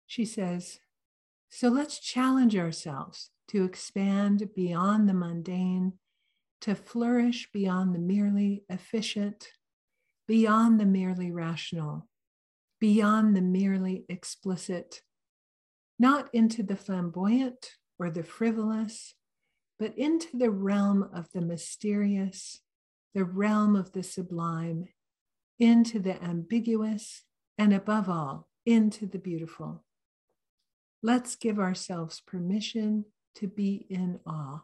She 0.07 0.25
says, 0.25 0.81
So 1.51 1.69
let's 1.69 1.99
challenge 1.99 2.57
ourselves 2.57 3.31
to 3.49 3.64
expand 3.64 4.49
beyond 4.55 5.09
the 5.09 5.14
mundane, 5.14 5.95
to 6.62 6.75
flourish 6.75 7.51
beyond 7.53 7.95
the 7.95 7.99
merely 7.99 8.64
efficient, 8.71 9.49
beyond 10.27 10.81
the 10.81 10.87
merely 10.87 11.31
rational, 11.31 12.09
beyond 12.81 13.37
the 13.37 13.43
merely 13.43 14.05
explicit, 14.09 15.03
not 15.99 16.29
into 16.33 16.62
the 16.62 16.77
flamboyant 16.77 17.73
or 17.99 18.11
the 18.11 18.23
frivolous, 18.23 19.14
but 19.79 19.97
into 19.99 20.37
the 20.37 20.51
realm 20.51 21.09
of 21.14 21.29
the 21.33 21.41
mysterious 21.41 22.61
the 23.19 23.25
realm 23.25 23.75
of 23.75 23.91
the 23.91 24.03
sublime, 24.05 24.87
into 25.59 25.99
the 25.99 26.23
ambiguous, 26.23 27.25
and 27.59 27.75
above 27.75 28.09
all, 28.09 28.47
into 28.64 29.07
the 29.07 29.19
beautiful. 29.19 29.83
Let's 31.03 31.35
give 31.35 31.59
ourselves 31.59 32.21
permission 32.21 33.07
to 33.35 33.49
be 33.49 33.87
in 33.91 34.21
awe. 34.25 34.61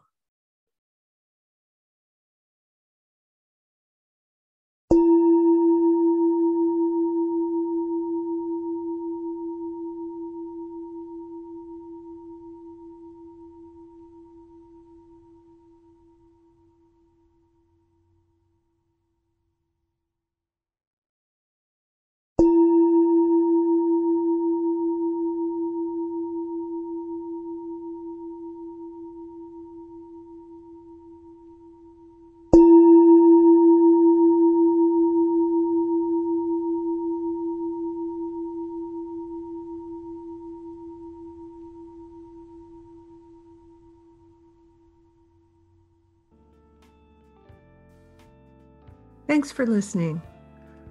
Thanks 49.35 49.51
for 49.51 49.67
listening. 49.67 50.21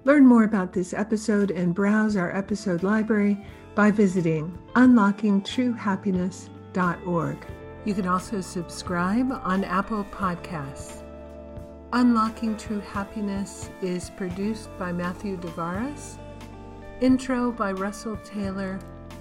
Learn 0.03 0.23
more 0.23 0.43
about 0.43 0.71
this 0.71 0.93
episode 0.93 1.49
and 1.49 1.73
browse 1.73 2.15
our 2.15 2.31
episode 2.37 2.83
library 2.83 3.43
by 3.73 3.89
visiting 3.89 4.55
unlockingtruehappiness.org. 4.75 7.37
You 7.85 7.93
can 7.95 8.07
also 8.07 8.41
subscribe 8.41 9.31
on 9.31 9.63
Apple 9.63 10.05
Podcasts. 10.11 11.01
Unlocking 11.93 12.55
True 12.55 12.81
Happiness 12.81 13.71
is 13.81 14.11
produced 14.11 14.69
by 14.77 14.91
Matthew 14.91 15.37
Devaras, 15.37 16.19
intro 17.01 17.51
by 17.51 17.71
Russell 17.71 18.17
Taylor, 18.17 18.77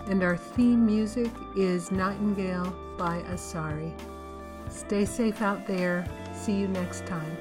and 0.06 0.22
our 0.22 0.36
theme 0.36 0.84
music 0.84 1.30
is 1.56 1.90
Nightingale 1.90 2.76
by 2.98 3.22
Asari. 3.30 3.98
Stay 4.68 5.06
safe 5.06 5.40
out 5.40 5.66
there. 5.66 6.04
See 6.34 6.52
you 6.52 6.68
next 6.68 7.06
time. 7.06 7.38